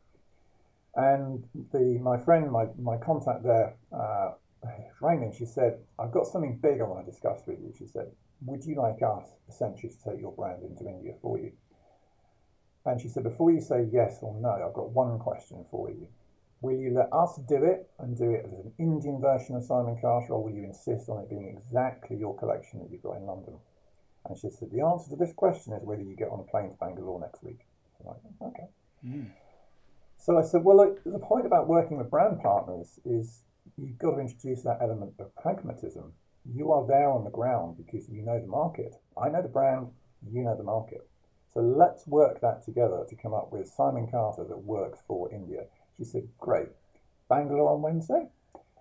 And 0.95 1.45
the 1.73 1.99
my 2.03 2.19
friend, 2.19 2.51
my, 2.51 2.67
my 2.79 2.97
contact 2.97 3.43
there, 3.43 3.77
uh, 3.93 4.33
rang 5.01 5.33
she 5.37 5.47
said, 5.47 5.79
I've 5.99 6.13
got 6.13 6.27
something 6.27 6.59
big 6.63 6.81
I 6.81 6.85
want 6.85 7.05
to 7.05 7.11
discuss 7.11 7.41
with 7.47 7.59
you. 7.61 7.73
She 7.79 7.87
said, 7.87 8.09
Would 8.47 8.65
you 8.65 8.77
like 8.77 9.03
us 9.03 9.29
essentially 9.49 9.93
to 9.93 10.11
take 10.11 10.21
your 10.21 10.33
brand 10.33 10.63
into 10.63 10.87
India 10.87 11.15
for 11.21 11.39
you? 11.39 11.53
And 12.85 13.01
she 13.01 13.09
said, 13.09 13.23
Before 13.25 13.51
you 13.51 13.61
say 13.61 13.89
yes 13.93 14.19
or 14.21 14.35
no, 14.41 14.51
I've 14.51 14.75
got 14.75 14.91
one 14.91 15.19
question 15.19 15.65
for 15.71 15.91
you. 15.91 16.09
Will 16.63 16.79
you 16.79 16.95
let 16.95 17.13
us 17.13 17.41
do 17.49 17.65
it 17.65 17.91
and 17.99 18.17
do 18.17 18.31
it 18.31 18.45
as 18.47 18.53
an 18.53 18.73
Indian 18.79 19.21
version 19.21 19.57
of 19.57 19.65
Simon 19.65 19.99
Carter, 20.01 20.33
or 20.33 20.45
will 20.45 20.55
you 20.55 20.63
insist 20.63 21.09
on 21.09 21.19
it 21.19 21.29
being 21.29 21.49
exactly 21.59 22.17
your 22.17 22.39
collection 22.39 22.79
that 22.79 22.91
you've 22.91 23.03
got 23.03 23.17
in 23.17 23.27
London? 23.27 23.55
And 24.25 24.39
she 24.39 24.49
said, 24.49 24.71
The 24.71 24.81
answer 24.81 25.11
to 25.11 25.17
this 25.17 25.33
question 25.33 25.73
is 25.73 25.83
whether 25.83 26.03
you 26.03 26.15
get 26.15 26.29
on 26.31 26.39
a 26.39 26.45
plane 26.45 26.71
to 26.71 26.77
Bangalore 26.77 27.21
next 27.21 27.43
week. 27.43 27.67
I'm 28.01 28.07
like, 28.07 28.53
okay. 28.55 28.69
Mm. 29.05 29.31
So 30.17 30.39
I 30.39 30.43
said, 30.43 30.63
Well, 30.63 30.77
look, 30.77 31.03
the 31.03 31.19
point 31.19 31.47
about 31.47 31.67
working 31.67 31.99
with 31.99 32.11
brand 32.11 32.41
partners 32.41 33.01
is 33.05 33.43
you've 33.77 33.99
got 33.99 34.13
to 34.13 34.21
introduce 34.21 34.63
that 34.63 34.79
element 34.81 35.15
of 35.19 35.35
pragmatism. 35.35 36.13
You 36.45 36.71
are 36.71 36.87
there 36.87 37.11
on 37.11 37.25
the 37.25 37.31
ground 37.31 37.77
because 37.77 38.09
you 38.09 38.23
know 38.23 38.41
the 38.41 38.47
market. 38.47 38.95
I 39.21 39.29
know 39.29 39.43
the 39.43 39.49
brand, 39.49 39.89
you 40.31 40.43
know 40.43 40.57
the 40.57 40.63
market. 40.63 41.09
So 41.53 41.61
let's 41.61 42.07
work 42.07 42.41
that 42.41 42.65
together 42.65 43.05
to 43.09 43.17
come 43.17 43.35
up 43.35 43.53
with 43.53 43.69
Simon 43.69 44.09
Carter 44.09 44.45
that 44.45 44.59
works 44.59 45.01
for 45.07 45.31
India. 45.33 45.65
She 46.05 46.11
said, 46.11 46.29
Great. 46.39 46.69
Bangalore 47.29 47.75
on 47.75 47.83
Wednesday. 47.83 48.29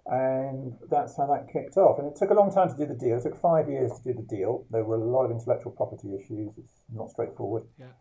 And 0.08 0.74
that's 0.90 1.16
how 1.16 1.28
that 1.28 1.48
kicked 1.54 1.78
off. 1.78 2.00
And 2.00 2.08
it 2.08 2.18
took 2.18 2.32
a 2.32 2.34
long 2.34 2.52
time 2.52 2.70
to 2.70 2.76
do 2.76 2.86
the 2.86 2.96
deal. 2.96 3.18
It 3.18 3.24
took 3.24 3.40
five 3.40 3.70
years 3.70 3.92
to 3.92 4.04
do 4.04 4.14
the 4.14 4.36
deal. 4.36 4.66
There 4.72 4.84
were 4.84 4.96
a 4.96 5.06
lot 5.06 5.26
of 5.26 5.32
intellectual 5.32 5.72
property 5.72 6.16
issues. 6.16 6.52
It's 6.58 6.82
not 6.92 7.12
straightforward. 7.12 7.64
Yeah. 7.80 7.94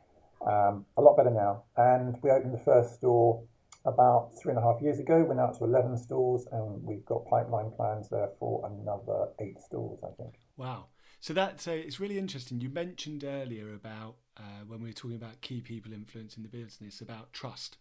Um, 0.46 0.87
a 0.96 1.02
lot 1.02 1.16
better 1.16 1.30
now. 1.30 1.64
And 1.76 2.16
we 2.22 2.30
opened 2.30 2.54
the 2.54 2.64
first 2.64 2.94
store 2.94 3.42
about 3.85 4.30
three 4.40 4.50
and 4.50 4.59
a 4.59 4.62
half 4.62 4.80
years 4.80 4.98
ago. 4.98 5.22
We're 5.22 5.35
now 5.35 5.48
to 5.48 5.64
11 5.64 5.98
stores 5.98 6.46
and 6.50 6.83
we've 6.83 7.04
got 7.04 7.26
pipeline 7.26 7.70
plans 7.76 8.09
there 8.09 8.30
for 8.38 8.66
another 8.66 9.28
eight 9.38 9.61
stores, 9.61 10.00
I 10.02 10.11
think. 10.16 10.35
Wow. 10.56 10.87
So 11.20 11.35
that's 11.35 11.68
uh, 11.68 11.72
it's 11.72 12.00
really 12.00 12.18
interesting. 12.18 12.61
You 12.62 12.70
mentioned 12.70 13.24
earlier 13.24 13.74
about 13.74 14.16
uh, 14.38 14.64
when 14.66 14.80
we 14.80 14.88
were 14.88 14.94
talking 14.94 15.18
about 15.18 15.42
key 15.42 15.61
people 15.61 15.92
influencing 15.92 16.42
the 16.42 16.48
business 16.48 17.02
about 17.02 17.33
trust 17.35 17.76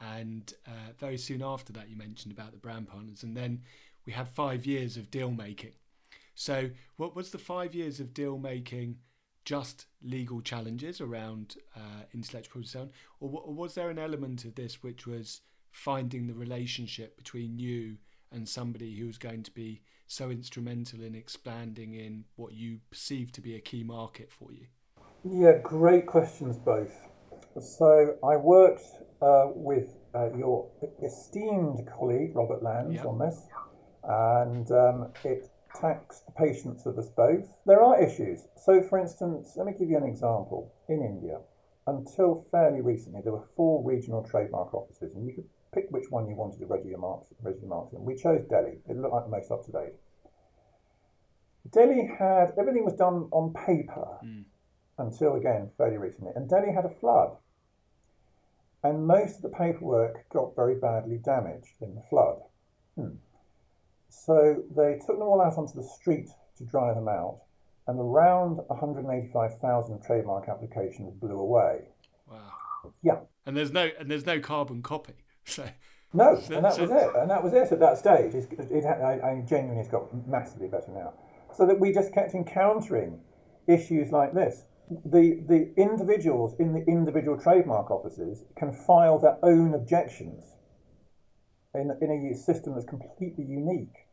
and 0.00 0.52
uh, 0.66 0.92
very 0.98 1.18
soon 1.18 1.42
after 1.42 1.72
that, 1.72 1.88
you 1.88 1.96
mentioned 1.96 2.32
about 2.32 2.52
the 2.52 2.58
brand 2.58 2.88
partners, 2.88 3.22
and 3.22 3.36
then 3.36 3.62
we 4.06 4.12
had 4.12 4.28
five 4.28 4.66
years 4.66 4.96
of 4.96 5.10
deal 5.10 5.30
making. 5.30 5.72
So, 6.34 6.70
what 6.96 7.16
was 7.16 7.30
the 7.30 7.38
five 7.38 7.74
years 7.74 8.00
of 8.00 8.14
deal 8.14 8.38
making? 8.38 8.98
Just 9.44 9.86
legal 10.02 10.42
challenges 10.42 11.00
around 11.00 11.56
uh, 11.74 12.04
intellectual 12.12 12.62
property 12.62 12.92
or, 13.18 13.42
or 13.46 13.54
was 13.54 13.74
there 13.74 13.88
an 13.88 13.98
element 13.98 14.44
of 14.44 14.54
this 14.54 14.82
which 14.82 15.06
was 15.06 15.40
finding 15.70 16.26
the 16.26 16.34
relationship 16.34 17.16
between 17.16 17.58
you 17.58 17.96
and 18.30 18.48
somebody 18.48 18.94
who 18.96 19.06
was 19.06 19.16
going 19.16 19.42
to 19.42 19.50
be 19.50 19.80
so 20.06 20.30
instrumental 20.30 21.02
in 21.02 21.14
expanding 21.14 21.94
in 21.94 22.24
what 22.36 22.52
you 22.52 22.78
perceive 22.90 23.32
to 23.32 23.40
be 23.40 23.54
a 23.54 23.60
key 23.60 23.82
market 23.82 24.30
for 24.30 24.52
you? 24.52 24.66
Yeah, 25.24 25.58
great 25.62 26.06
questions 26.06 26.56
both. 26.56 26.92
So 27.60 28.16
I 28.24 28.36
worked 28.36 28.84
uh, 29.20 29.46
with 29.54 29.96
uh, 30.14 30.32
your 30.36 30.70
esteemed 31.04 31.86
colleague 31.86 32.34
Robert 32.34 32.62
Lands 32.62 32.96
yep. 32.96 33.06
on 33.06 33.18
this, 33.18 33.40
and 34.04 34.70
um, 34.70 35.12
it 35.24 35.50
taxed 35.80 36.26
the 36.26 36.32
patience 36.32 36.86
of 36.86 36.98
us 36.98 37.08
both. 37.16 37.46
There 37.66 37.82
are 37.82 38.02
issues. 38.02 38.46
So, 38.56 38.82
for 38.82 38.98
instance, 38.98 39.52
let 39.56 39.66
me 39.66 39.72
give 39.78 39.90
you 39.90 39.96
an 39.96 40.04
example. 40.04 40.72
In 40.88 41.02
India, 41.02 41.38
until 41.86 42.46
fairly 42.50 42.80
recently, 42.80 43.20
there 43.22 43.32
were 43.32 43.48
four 43.56 43.84
regional 43.84 44.22
trademark 44.22 44.72
offices, 44.72 45.14
and 45.14 45.26
you 45.26 45.34
could 45.34 45.48
pick 45.74 45.86
which 45.90 46.10
one 46.10 46.28
you 46.28 46.34
wanted 46.34 46.58
to 46.60 46.66
register 46.66 46.90
your 46.90 46.98
marks, 46.98 47.28
register 47.42 47.66
your 47.66 47.74
marks 47.74 47.92
in. 47.92 48.04
We 48.04 48.16
chose 48.16 48.44
Delhi. 48.48 48.78
It 48.88 48.96
looked 48.96 49.12
like 49.12 49.24
the 49.24 49.30
most 49.30 49.50
up 49.50 49.64
to 49.66 49.72
date. 49.72 49.94
Delhi 51.70 52.08
had 52.18 52.52
everything 52.58 52.84
was 52.84 52.94
done 52.94 53.28
on 53.30 53.52
paper 53.52 54.18
mm. 54.24 54.44
until 54.96 55.34
again 55.34 55.70
fairly 55.76 55.98
recently, 55.98 56.32
and 56.34 56.48
Delhi 56.48 56.72
had 56.72 56.86
a 56.86 56.94
flood 57.00 57.36
and 58.88 59.06
most 59.06 59.36
of 59.36 59.42
the 59.42 59.48
paperwork 59.48 60.28
got 60.30 60.56
very 60.56 60.74
badly 60.74 61.18
damaged 61.18 61.76
in 61.80 61.94
the 61.94 62.02
flood. 62.08 62.38
Hmm. 62.96 63.16
So 64.08 64.62
they 64.74 64.98
took 65.06 65.18
them 65.18 65.28
all 65.28 65.40
out 65.40 65.58
onto 65.58 65.74
the 65.74 65.86
street 65.86 66.28
to 66.56 66.64
dry 66.64 66.94
them 66.94 67.08
out, 67.08 67.40
and 67.86 67.98
around 68.00 68.56
185,000 68.68 70.02
trademark 70.02 70.48
applications 70.48 71.14
blew 71.14 71.38
away. 71.38 71.88
Wow. 72.26 72.92
Yeah. 73.02 73.18
And 73.46 73.56
there's 73.56 73.72
no 73.72 73.90
and 73.98 74.10
there's 74.10 74.26
no 74.26 74.40
carbon 74.40 74.82
copy. 74.82 75.14
So 75.48 75.66
No, 76.12 76.36
and 76.50 76.62
that 76.62 76.78
was 76.78 76.90
it. 76.90 77.10
And 77.16 77.30
that 77.30 77.42
was 77.42 77.54
it 77.54 77.72
at 77.72 77.80
that 77.80 77.96
stage. 77.96 78.34
It, 78.34 78.52
it, 78.70 78.84
I, 78.84 79.30
I 79.30 79.44
genuinely 79.48 79.80
it's 79.80 79.90
got 79.90 80.04
massively 80.28 80.68
better 80.68 80.90
now. 80.92 81.14
So 81.56 81.64
that 81.66 81.80
we 81.80 81.90
just 81.90 82.12
kept 82.12 82.34
encountering 82.34 83.18
issues 83.66 84.12
like 84.12 84.34
this. 84.34 84.64
The, 85.04 85.44
the 85.46 85.72
individuals 85.76 86.54
in 86.58 86.72
the 86.72 86.84
individual 86.86 87.38
trademark 87.38 87.90
offices 87.90 88.44
can 88.56 88.72
file 88.72 89.18
their 89.18 89.38
own 89.42 89.74
objections 89.74 90.44
in, 91.74 91.90
in 92.00 92.10
a 92.10 92.34
system 92.34 92.74
that's 92.74 92.86
completely 92.86 93.44
unique. 93.44 94.08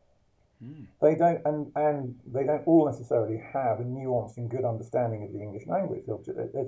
Mm. 0.62 0.86
They 1.02 1.14
don't, 1.14 1.42
and, 1.44 1.70
and 1.76 2.14
they 2.26 2.44
don't 2.44 2.66
all 2.66 2.86
necessarily 2.86 3.38
have 3.52 3.80
a 3.80 3.84
nuanced 3.84 4.38
and 4.38 4.50
good 4.50 4.64
understanding 4.64 5.24
of 5.24 5.32
the 5.32 5.40
English 5.40 5.66
language. 5.66 6.04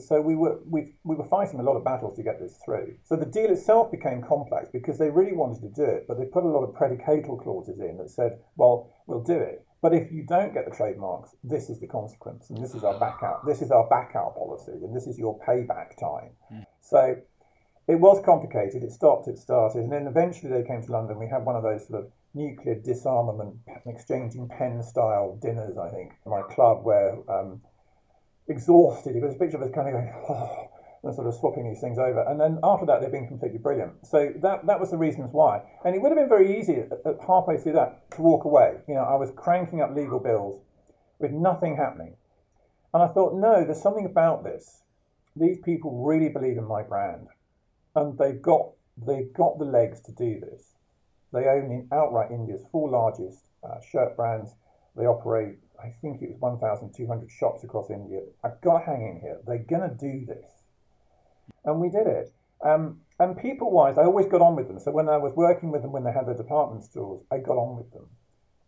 So 0.01 0.21
we 0.21 0.35
were 0.35 0.59
we, 0.69 0.93
we 1.05 1.17
were 1.17 1.25
fighting 1.25 1.59
a 1.59 1.63
lot 1.63 1.77
of 1.77 1.85
battles 1.85 2.17
to 2.17 2.23
get 2.23 2.39
this 2.39 2.59
through. 2.65 2.97
So 3.05 3.17
the 3.17 3.25
deal 3.25 3.51
itself 3.51 3.91
became 3.91 4.23
complex 4.23 4.69
because 4.73 4.99
they 4.99 5.09
really 5.09 5.33
wanted 5.33 5.63
to 5.63 5.71
do 5.71 5.85
it, 5.85 6.05
but 6.07 6.19
they 6.19 6.27
put 6.27 6.45
a 6.45 6.49
lot 6.49 6.65
of 6.65 6.75
predicatal 6.75 7.43
clauses 7.43 7.81
in 7.81 7.97
that 7.97 8.11
said, 8.11 8.41
well, 8.57 8.91
we'll 9.07 9.23
do 9.23 9.39
it, 9.39 9.65
but 9.81 9.95
if 9.95 10.11
you 10.11 10.25
don't 10.27 10.53
get 10.53 10.65
the 10.69 10.75
trademarks, 10.75 11.31
this 11.45 11.71
is 11.71 11.79
the 11.81 11.87
consequence, 11.87 12.51
and 12.51 12.63
this 12.63 12.75
is 12.75 12.83
our 12.83 12.99
back 12.99 13.23
out. 13.23 13.47
This 13.47 13.63
is 13.63 13.71
our 13.71 13.89
back 13.89 14.13
out 14.17 14.37
policy, 14.37 14.73
and 14.73 14.95
this 14.95 15.07
is 15.07 15.19
your 15.19 15.39
payback 15.41 15.99
time. 15.99 16.33
Mm. 16.53 16.65
So 16.81 17.17
it 17.87 18.01
was 18.01 18.21
complicated. 18.25 18.83
It 18.83 18.93
stopped. 18.93 19.29
It 19.29 19.39
started, 19.39 19.83
and 19.83 19.93
then 19.93 20.07
eventually 20.07 20.53
they 20.53 20.67
came 20.67 20.83
to 20.83 20.93
London. 20.93 21.19
We 21.19 21.29
had 21.29 21.45
one 21.45 21.57
of 21.57 21.63
those 21.63 21.87
sort 21.87 22.05
of 22.05 22.11
nuclear 22.35 22.75
disarmament 22.75 23.57
exchanging 23.87 24.49
pen 24.49 24.83
style 24.83 25.39
dinners, 25.41 25.77
I 25.79 25.91
think, 25.91 26.13
in 26.25 26.31
my 26.31 26.43
club 26.43 26.85
where 26.85 27.19
um, 27.31 27.61
exhausted, 28.49 29.17
it 29.17 29.23
was 29.23 29.35
a 29.35 29.39
picture 29.39 29.57
of 29.57 29.63
us 29.63 29.71
kind 29.75 29.89
of 29.89 29.95
going, 29.95 30.13
oh, 30.29 30.69
and 31.03 31.15
sort 31.15 31.27
of 31.27 31.35
swapping 31.35 31.69
these 31.69 31.81
things 31.81 31.99
over. 31.99 32.23
And 32.29 32.41
then 32.41 32.59
after 32.63 32.87
that, 32.87 33.01
they've 33.01 33.13
been 33.13 33.29
completely 33.29 33.59
brilliant. 33.59 34.07
So 34.07 34.33
that, 34.43 34.67
that 34.67 34.81
was 34.81 34.91
the 34.91 34.97
reasons 34.97 35.31
why. 35.33 35.63
And 35.85 35.95
it 35.95 36.03
would 36.03 36.11
have 36.11 36.19
been 36.19 36.29
very 36.29 36.59
easy 36.59 36.77
at, 36.77 36.93
at 37.05 37.21
halfway 37.27 37.57
through 37.57 37.75
that 37.75 38.11
to 38.13 38.23
walk 38.23 38.45
away. 38.45 38.79
You 38.89 38.95
know, 38.95 39.05
I 39.05 39.15
was 39.15 39.31
cranking 39.37 39.81
up 39.81 39.95
legal 39.95 40.19
bills 40.19 40.61
with 41.19 41.31
nothing 41.31 41.77
happening. 41.77 42.17
And 42.93 43.03
I 43.03 43.09
thought, 43.09 43.35
no, 43.35 43.65
there's 43.65 43.83
something 43.83 44.07
about 44.07 44.45
this. 44.45 44.83
These 45.37 45.59
people 45.65 46.05
really 46.05 46.29
believe 46.29 46.57
in 46.59 46.67
my 46.67 46.83
brand. 46.83 47.29
And 47.95 48.19
they've 48.19 48.41
got, 48.41 48.71
they've 48.97 49.33
got 49.33 49.59
the 49.59 49.65
legs 49.65 50.01
to 50.03 50.13
do 50.13 50.41
this. 50.41 50.75
They 51.33 51.47
own 51.47 51.71
in 51.71 51.89
outright 51.93 52.31
India's 52.31 52.65
four 52.73 52.89
largest 52.89 53.45
uh, 53.63 53.81
shirt 53.81 54.17
brands. 54.17 54.55
They 54.97 55.05
operate, 55.05 55.59
I 55.81 55.91
think 56.01 56.23
it 56.23 56.31
was 56.31 56.41
1,200 56.41 57.31
shops 57.31 57.63
across 57.63 57.91
India. 57.91 58.23
I've 58.43 58.61
got 58.63 58.79
to 58.79 58.85
hang 58.85 59.07
in 59.07 59.21
here. 59.21 59.39
They're 59.47 59.59
going 59.59 59.89
to 59.89 59.95
do 59.95 60.25
this. 60.27 60.58
And 61.65 61.81
we 61.81 61.89
did 61.89 62.07
it. 62.07 62.33
Um, 62.65 63.01
and 63.21 63.37
people 63.37 63.71
wise, 63.71 63.99
I 63.99 64.05
always 64.05 64.27
got 64.27 64.41
on 64.41 64.57
with 64.57 64.69
them. 64.69 64.79
So 64.79 64.91
when 64.91 65.09
I 65.09 65.17
was 65.17 65.33
working 65.35 65.71
with 65.71 65.83
them 65.83 65.93
when 65.93 66.05
they 66.05 66.13
had 66.13 66.27
their 66.27 66.37
department 66.37 66.85
stores, 66.85 67.23
I 67.31 67.39
got 67.39 67.57
on 67.57 67.77
with 67.77 67.93
them. 67.93 68.07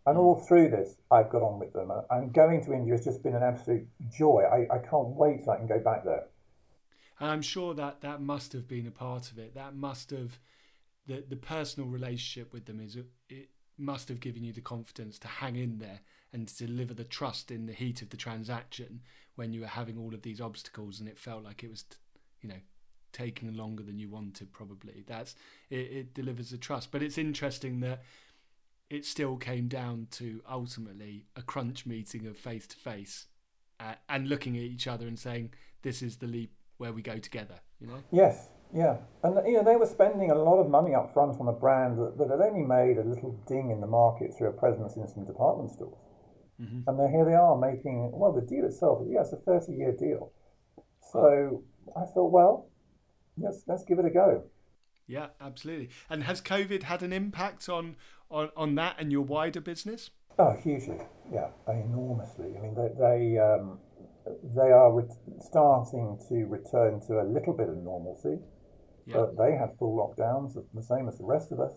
And 0.05 0.17
all 0.17 0.35
through 0.35 0.69
this, 0.69 0.95
I've 1.11 1.29
got 1.29 1.43
on 1.43 1.59
with 1.59 1.73
them. 1.73 1.91
And 2.09 2.33
going 2.33 2.63
to 2.65 2.73
India 2.73 2.93
has 2.93 3.05
just 3.05 3.23
been 3.23 3.35
an 3.35 3.43
absolute 3.43 3.87
joy. 4.09 4.43
I, 4.43 4.75
I 4.75 4.79
can't 4.79 5.09
wait 5.09 5.45
so 5.45 5.51
I 5.51 5.57
can 5.57 5.67
go 5.67 5.79
back 5.79 6.03
there. 6.03 6.25
I'm 7.19 7.43
sure 7.43 7.75
that 7.75 8.01
that 8.01 8.21
must 8.21 8.51
have 8.53 8.67
been 8.67 8.87
a 8.87 8.91
part 8.91 9.31
of 9.31 9.37
it. 9.37 9.53
That 9.53 9.75
must 9.75 10.09
have 10.09 10.39
the 11.07 11.23
the 11.27 11.35
personal 11.35 11.89
relationship 11.89 12.53
with 12.53 12.65
them 12.65 12.79
is 12.79 12.97
it 13.29 13.49
must 13.77 14.09
have 14.09 14.19
given 14.19 14.43
you 14.43 14.53
the 14.53 14.61
confidence 14.61 15.17
to 15.19 15.27
hang 15.27 15.55
in 15.55 15.79
there 15.79 16.01
and 16.33 16.47
to 16.47 16.67
deliver 16.67 16.93
the 16.93 17.03
trust 17.03 17.51
in 17.51 17.65
the 17.65 17.73
heat 17.73 18.01
of 18.01 18.09
the 18.09 18.17
transaction 18.17 19.01
when 19.35 19.51
you 19.53 19.61
were 19.61 19.67
having 19.67 19.97
all 19.97 20.13
of 20.13 20.21
these 20.21 20.39
obstacles 20.39 20.99
and 20.99 21.09
it 21.09 21.17
felt 21.17 21.43
like 21.43 21.63
it 21.63 21.69
was 21.69 21.85
you 22.41 22.49
know 22.49 22.59
taking 23.11 23.55
longer 23.55 23.83
than 23.83 23.99
you 23.99 24.09
wanted 24.09 24.51
probably 24.51 25.03
that's 25.07 25.35
it, 25.69 25.75
it 25.75 26.13
delivers 26.13 26.49
the 26.49 26.57
trust 26.57 26.91
but 26.91 27.01
it's 27.01 27.17
interesting 27.17 27.79
that 27.79 28.01
it 28.89 29.05
still 29.05 29.37
came 29.37 29.67
down 29.67 30.07
to 30.11 30.41
ultimately 30.49 31.25
a 31.35 31.41
crunch 31.41 31.85
meeting 31.85 32.27
of 32.27 32.37
face 32.37 32.67
to 32.67 32.75
face 32.75 33.27
and 34.09 34.29
looking 34.29 34.55
at 34.57 34.63
each 34.63 34.87
other 34.87 35.07
and 35.07 35.17
saying 35.17 35.51
this 35.81 36.01
is 36.01 36.17
the 36.17 36.27
leap 36.27 36.51
where 36.77 36.93
we 36.93 37.01
go 37.01 37.17
together 37.17 37.59
you 37.79 37.87
know 37.87 38.03
yes 38.11 38.49
yeah, 38.73 38.97
and 39.23 39.35
you 39.45 39.57
know 39.57 39.63
they 39.63 39.75
were 39.75 39.85
spending 39.85 40.31
a 40.31 40.35
lot 40.35 40.59
of 40.59 40.69
money 40.69 40.95
up 40.95 41.13
front 41.13 41.39
on 41.41 41.47
a 41.47 41.51
brand 41.51 41.97
that, 41.97 42.17
that 42.17 42.29
had 42.29 42.39
only 42.39 42.63
made 42.63 42.97
a 42.97 43.03
little 43.03 43.37
ding 43.47 43.69
in 43.69 43.81
the 43.81 43.87
market 43.87 44.31
through 44.37 44.49
a 44.49 44.53
presence 44.53 44.95
in 44.95 45.07
some 45.07 45.25
department 45.25 45.71
stores, 45.71 45.97
mm-hmm. 46.61 46.87
and 46.87 47.11
here 47.11 47.25
they 47.25 47.33
are 47.33 47.57
making 47.57 48.11
well 48.13 48.31
the 48.31 48.41
deal 48.41 48.65
itself. 48.65 49.05
Yeah, 49.09 49.21
it's 49.21 49.33
a 49.33 49.37
thirty-year 49.37 49.97
deal. 49.99 50.31
So 51.11 51.63
I 51.97 52.05
thought, 52.05 52.31
well, 52.31 52.70
let's 53.43 53.63
let's 53.67 53.83
give 53.83 53.99
it 53.99 54.05
a 54.05 54.09
go. 54.09 54.43
Yeah, 55.07 55.27
absolutely. 55.41 55.89
And 56.09 56.23
has 56.23 56.41
COVID 56.41 56.83
had 56.83 57.03
an 57.03 57.11
impact 57.13 57.67
on 57.69 57.95
on, 58.29 58.49
on 58.55 58.75
that 58.75 58.95
and 58.99 59.11
your 59.11 59.23
wider 59.23 59.59
business? 59.61 60.09
Oh, 60.39 60.53
hugely. 60.63 60.97
Yeah, 61.31 61.49
enormously. 61.67 62.55
I 62.57 62.61
mean, 62.61 62.75
they 62.75 62.89
they 62.97 63.37
um, 63.37 63.79
they 64.55 64.71
are 64.71 64.91
re- 64.91 65.05
starting 65.41 66.17
to 66.29 66.45
return 66.45 67.01
to 67.07 67.21
a 67.21 67.25
little 67.25 67.53
bit 67.53 67.69
of 67.69 67.77
normalcy. 67.77 68.39
yeah. 69.05 69.17
But 69.17 69.37
they 69.37 69.55
had 69.55 69.77
full 69.77 69.97
lockdowns, 69.97 70.53
the 70.73 70.83
same 70.83 71.07
as 71.07 71.17
the 71.17 71.25
rest 71.25 71.51
of 71.51 71.59
us. 71.59 71.73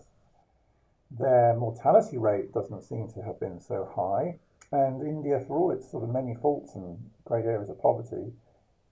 Their 1.11 1.55
mortality 1.55 2.17
rate 2.17 2.53
doesn't 2.53 2.83
seem 2.83 3.09
to 3.13 3.21
have 3.21 3.39
been 3.39 3.59
so 3.59 3.89
high. 3.95 4.39
And 4.71 5.01
India, 5.07 5.43
for 5.47 5.57
all 5.57 5.71
its 5.71 5.89
sort 5.91 6.03
of 6.03 6.09
many 6.09 6.35
faults 6.35 6.75
and 6.75 6.97
great 7.25 7.45
areas 7.45 7.69
of 7.69 7.79
poverty, 7.79 8.33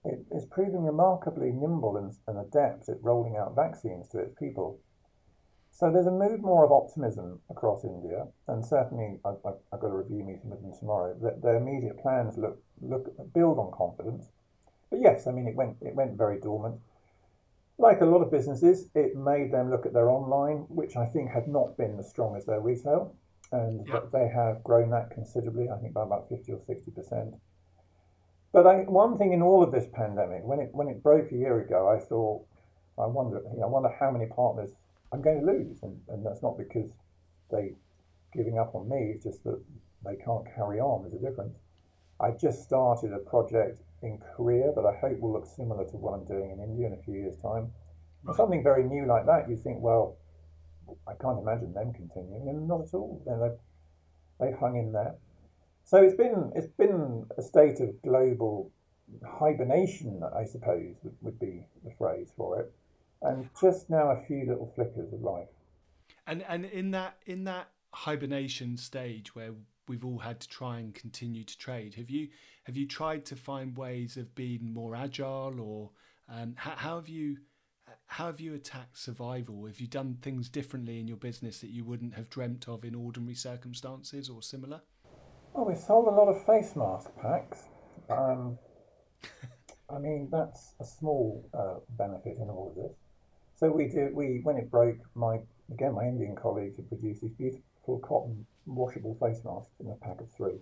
it 0.04 0.24
is 0.30 0.46
proving 0.46 0.84
remarkably 0.84 1.52
nimble 1.52 1.96
and, 1.96 2.12
and 2.26 2.38
adept 2.38 2.88
at 2.88 3.02
rolling 3.02 3.36
out 3.36 3.54
vaccines 3.54 4.08
to 4.08 4.18
its 4.18 4.34
people. 4.38 4.80
So 5.70 5.90
there's 5.90 6.06
a 6.06 6.10
mood 6.10 6.42
more 6.42 6.64
of 6.64 6.70
optimism 6.70 7.40
across 7.50 7.84
India, 7.84 8.28
and 8.46 8.64
certainly 8.64 9.18
I, 9.24 9.30
have 9.72 9.80
got 9.80 9.90
a 9.90 9.96
review 9.96 10.22
meeting 10.22 10.50
with 10.50 10.62
them 10.62 10.72
tomorrow. 10.78 11.16
That 11.20 11.42
their 11.42 11.56
immediate 11.56 12.00
plans 12.00 12.38
look 12.38 12.62
look 12.80 13.12
build 13.32 13.58
on 13.58 13.72
confidence. 13.72 14.30
But 14.90 15.00
yes, 15.00 15.26
I 15.26 15.32
mean 15.32 15.48
it 15.48 15.56
went 15.56 15.76
it 15.80 15.94
went 15.94 16.16
very 16.16 16.38
dormant 16.40 16.80
like 17.78 18.00
a 18.00 18.06
lot 18.06 18.22
of 18.22 18.30
businesses, 18.30 18.88
it 18.94 19.16
made 19.16 19.52
them 19.52 19.70
look 19.70 19.86
at 19.86 19.92
their 19.92 20.10
online, 20.10 20.58
which 20.68 20.96
I 20.96 21.06
think 21.06 21.30
had 21.30 21.48
not 21.48 21.76
been 21.76 21.98
as 21.98 22.08
strong 22.08 22.36
as 22.36 22.44
their 22.44 22.60
retail, 22.60 23.14
and 23.50 23.86
they 24.12 24.28
have 24.28 24.62
grown 24.62 24.90
that 24.90 25.10
considerably. 25.10 25.68
I 25.68 25.78
think 25.78 25.92
by 25.92 26.04
about 26.04 26.28
fifty 26.28 26.52
or 26.52 26.60
sixty 26.66 26.90
percent. 26.90 27.34
But 28.54 28.68
I, 28.68 28.74
one 28.86 29.18
thing 29.18 29.32
in 29.32 29.42
all 29.42 29.64
of 29.64 29.72
this 29.72 29.88
pandemic, 29.92 30.44
when 30.44 30.60
it 30.60 30.70
when 30.72 30.86
it 30.86 31.02
broke 31.02 31.32
a 31.32 31.34
year 31.34 31.58
ago, 31.60 31.88
I 31.88 31.98
thought, 31.98 32.46
I 32.96 33.04
wonder, 33.04 33.42
you 33.52 33.58
know, 33.58 33.66
I 33.66 33.68
wonder 33.68 33.90
how 33.98 34.12
many 34.12 34.26
partners 34.26 34.70
I'm 35.12 35.22
going 35.22 35.40
to 35.40 35.46
lose, 35.46 35.82
and, 35.82 36.00
and 36.08 36.24
that's 36.24 36.40
not 36.40 36.56
because 36.56 36.92
they 37.50 37.74
giving 38.32 38.56
up 38.56 38.76
on 38.76 38.88
me. 38.88 39.10
It's 39.12 39.24
just 39.24 39.42
that 39.42 39.60
they 40.06 40.14
can't 40.24 40.46
carry 40.54 40.78
on. 40.78 41.02
There's 41.02 41.20
a 41.20 41.28
difference. 41.28 41.56
I 42.20 42.30
just 42.30 42.62
started 42.62 43.12
a 43.12 43.18
project 43.18 43.82
in 44.02 44.20
Korea 44.36 44.70
that 44.76 44.86
I 44.86 44.94
hope 45.00 45.18
will 45.18 45.32
look 45.32 45.46
similar 45.46 45.84
to 45.90 45.96
what 45.96 46.14
I'm 46.14 46.24
doing 46.24 46.52
in 46.52 46.62
India 46.62 46.86
in 46.86 46.92
a 46.92 47.02
few 47.02 47.14
years' 47.14 47.36
time. 47.42 47.72
Right. 48.22 48.36
Something 48.36 48.62
very 48.62 48.84
new 48.84 49.04
like 49.04 49.26
that, 49.26 49.50
you 49.50 49.56
think, 49.56 49.80
well, 49.80 50.16
I 51.08 51.14
can't 51.20 51.40
imagine 51.40 51.74
them 51.74 51.92
continuing, 51.92 52.48
and 52.48 52.68
not 52.68 52.82
at 52.82 52.94
all. 52.94 53.20
You 53.26 53.32
know, 53.32 53.58
they 54.38 54.52
hung 54.52 54.76
in 54.76 54.92
there. 54.92 55.16
So 55.84 56.02
it's 56.02 56.16
been 56.16 56.50
it's 56.56 56.72
been 56.72 57.26
a 57.36 57.42
state 57.42 57.80
of 57.80 58.00
global 58.02 58.72
hibernation, 59.38 60.22
I 60.34 60.44
suppose 60.44 60.96
would, 61.02 61.16
would 61.20 61.38
be 61.38 61.66
the 61.84 61.92
phrase 61.98 62.32
for 62.36 62.60
it, 62.60 62.72
and 63.22 63.48
just 63.60 63.90
now 63.90 64.10
a 64.10 64.24
few 64.26 64.46
little 64.46 64.72
flickers 64.74 65.12
of 65.12 65.20
life. 65.20 65.48
And 66.26 66.42
and 66.48 66.64
in 66.64 66.90
that 66.92 67.18
in 67.26 67.44
that 67.44 67.68
hibernation 67.92 68.76
stage 68.76 69.34
where 69.34 69.52
we've 69.86 70.04
all 70.04 70.18
had 70.18 70.40
to 70.40 70.48
try 70.48 70.78
and 70.78 70.94
continue 70.94 71.44
to 71.44 71.58
trade. 71.58 71.94
Have 71.94 72.08
you 72.08 72.28
have 72.64 72.76
you 72.76 72.86
tried 72.86 73.26
to 73.26 73.36
find 73.36 73.76
ways 73.76 74.16
of 74.16 74.34
being 74.34 74.72
more 74.72 74.96
agile, 74.96 75.60
or 75.60 75.90
um, 76.28 76.54
how, 76.56 76.72
how, 76.76 76.96
have 76.96 77.08
you 77.10 77.36
how 78.06 78.26
have 78.26 78.40
you 78.40 78.54
attacked 78.54 78.98
survival? 78.98 79.66
Have 79.66 79.80
you 79.80 79.86
done 79.86 80.16
things 80.22 80.48
differently 80.48 80.98
in 80.98 81.08
your 81.08 81.18
business 81.18 81.60
that 81.60 81.70
you 81.70 81.84
wouldn't 81.84 82.14
have 82.14 82.30
dreamt 82.30 82.68
of 82.68 82.84
in 82.84 82.94
ordinary 82.94 83.34
circumstances 83.34 84.30
or 84.30 84.40
similar? 84.40 84.80
Well, 85.54 85.66
we 85.66 85.76
sold 85.76 86.08
a 86.08 86.10
lot 86.10 86.26
of 86.26 86.44
face 86.44 86.74
mask 86.74 87.10
packs. 87.22 87.68
Um, 88.10 88.58
I 89.88 89.98
mean, 90.00 90.28
that's 90.28 90.74
a 90.80 90.84
small 90.84 91.48
uh, 91.54 91.76
benefit 91.90 92.38
in 92.38 92.50
all 92.50 92.74
of 92.74 92.82
this. 92.82 92.96
So 93.54 93.70
we 93.70 93.86
did. 93.86 94.12
We 94.16 94.40
when 94.42 94.56
it 94.56 94.68
broke, 94.68 94.98
my 95.14 95.38
again 95.70 95.94
my 95.94 96.06
Indian 96.06 96.34
colleagues 96.34 96.74
had 96.74 96.88
produced 96.88 97.22
these 97.22 97.30
beautiful 97.38 98.00
cotton 98.00 98.44
washable 98.66 99.16
face 99.20 99.44
masks 99.44 99.70
in 99.78 99.86
a 99.90 99.94
pack 100.04 100.20
of 100.20 100.26
three. 100.36 100.58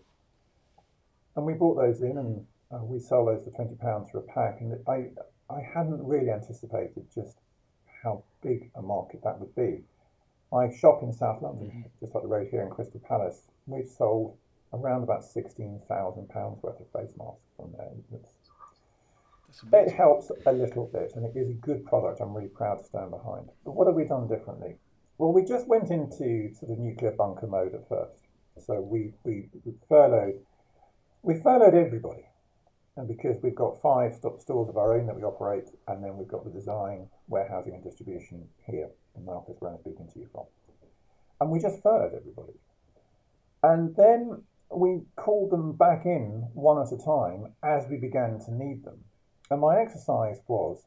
And 1.37 1.47
we 1.47 1.55
brought 1.55 1.77
those 1.77 2.03
in 2.03 2.19
and 2.19 2.45
uh, 2.71 2.85
we 2.85 2.99
sell 2.99 3.25
those 3.25 3.45
for 3.45 3.51
£20 3.51 4.11
for 4.11 4.19
a 4.19 4.23
pack. 4.23 4.61
And 4.61 4.77
I, 4.87 5.09
I 5.51 5.63
hadn't 5.75 6.07
really 6.07 6.31
anticipated 6.31 7.07
just 7.15 7.39
how 8.03 8.25
big 8.43 8.71
a 8.75 8.83
market 8.83 9.23
that 9.25 9.41
would 9.41 9.55
be. 9.55 9.85
I 10.53 10.69
shop 10.69 11.03
in 11.03 11.15
South 11.15 11.41
London, 11.41 11.69
mm-hmm. 11.69 11.89
just 11.99 12.15
up 12.15 12.21
the 12.21 12.29
road 12.29 12.49
here 12.51 12.61
in 12.61 12.69
Crystal 12.69 13.01
Palace. 13.01 13.41
We've 13.67 13.89
sold 13.89 14.37
around 14.73 15.03
about 15.03 15.23
£16,000 15.23 16.63
worth 16.63 16.81
of 16.81 16.87
face 16.93 17.13
masks 17.19 17.51
from 17.57 17.73
there. 17.77 17.91
it 19.87 19.93
helps 19.93 20.31
a 20.47 20.53
little 20.53 20.87
bit 20.87 21.13
and 21.15 21.25
it 21.25 21.39
is 21.39 21.51
a 21.51 21.55
good 21.55 21.85
product 21.85 22.21
I'm 22.21 22.35
really 22.35 22.49
proud 22.49 22.79
to 22.79 22.85
stand 22.85 23.11
behind. 23.11 23.49
But 23.65 23.73
what 23.73 23.87
have 23.87 23.97
we 23.97 24.05
done 24.05 24.29
differently? 24.29 24.77
Well, 25.19 25.33
we 25.33 25.45
just 25.45 25.69
went 25.69 25.91
into 25.91 26.55
sort 26.55 26.73
of 26.73 26.79
nuclear 26.79 27.13
bunker 27.13 27.47
mode 27.47 27.75
at 27.75 27.89
first. 27.89 28.23
So 28.67 28.81
we, 28.81 29.13
we, 29.25 29.49
we 29.65 29.73
furloughed 29.89 30.41
we 31.23 31.41
furloughed 31.41 31.75
everybody. 31.75 32.27
And 32.97 33.09
because 33.09 33.39
we've 33.43 33.55
got 33.55 33.81
five 33.81 34.15
stores 34.15 34.69
of 34.69 34.77
our 34.77 34.99
own 34.99 35.07
that 35.07 35.17
we 35.17 35.23
operate, 35.23 35.71
and 35.89 36.05
then 36.05 36.19
we've 36.19 36.29
got 36.29 36.45
the 36.45 36.51
design, 36.51 37.09
warehousing, 37.27 37.75
and 37.75 37.83
distribution 37.83 38.47
here 38.67 38.91
in 39.17 39.25
the 39.25 39.33
office 39.33 39.57
where 39.61 39.73
I'm 39.73 39.79
speaking 39.79 40.09
to 40.13 40.19
you 40.19 40.29
from. 40.31 40.45
And 41.41 41.51
we 41.51 41.59
just 41.59 41.83
furloughed 41.83 42.13
everybody. 42.15 42.53
And 43.63 43.97
then 43.97 44.43
we 44.75 45.03
called 45.17 45.51
them 45.51 45.73
back 45.73 46.05
in 46.05 46.49
one 46.55 46.81
at 46.81 46.93
a 46.93 47.05
time 47.05 47.55
as 47.63 47.87
we 47.89 47.97
began 47.97 48.39
to 48.47 48.55
need 48.55 48.85
them. 48.85 49.05
And 49.51 49.61
my 49.61 49.81
exercise 49.81 50.41
was 50.47 50.85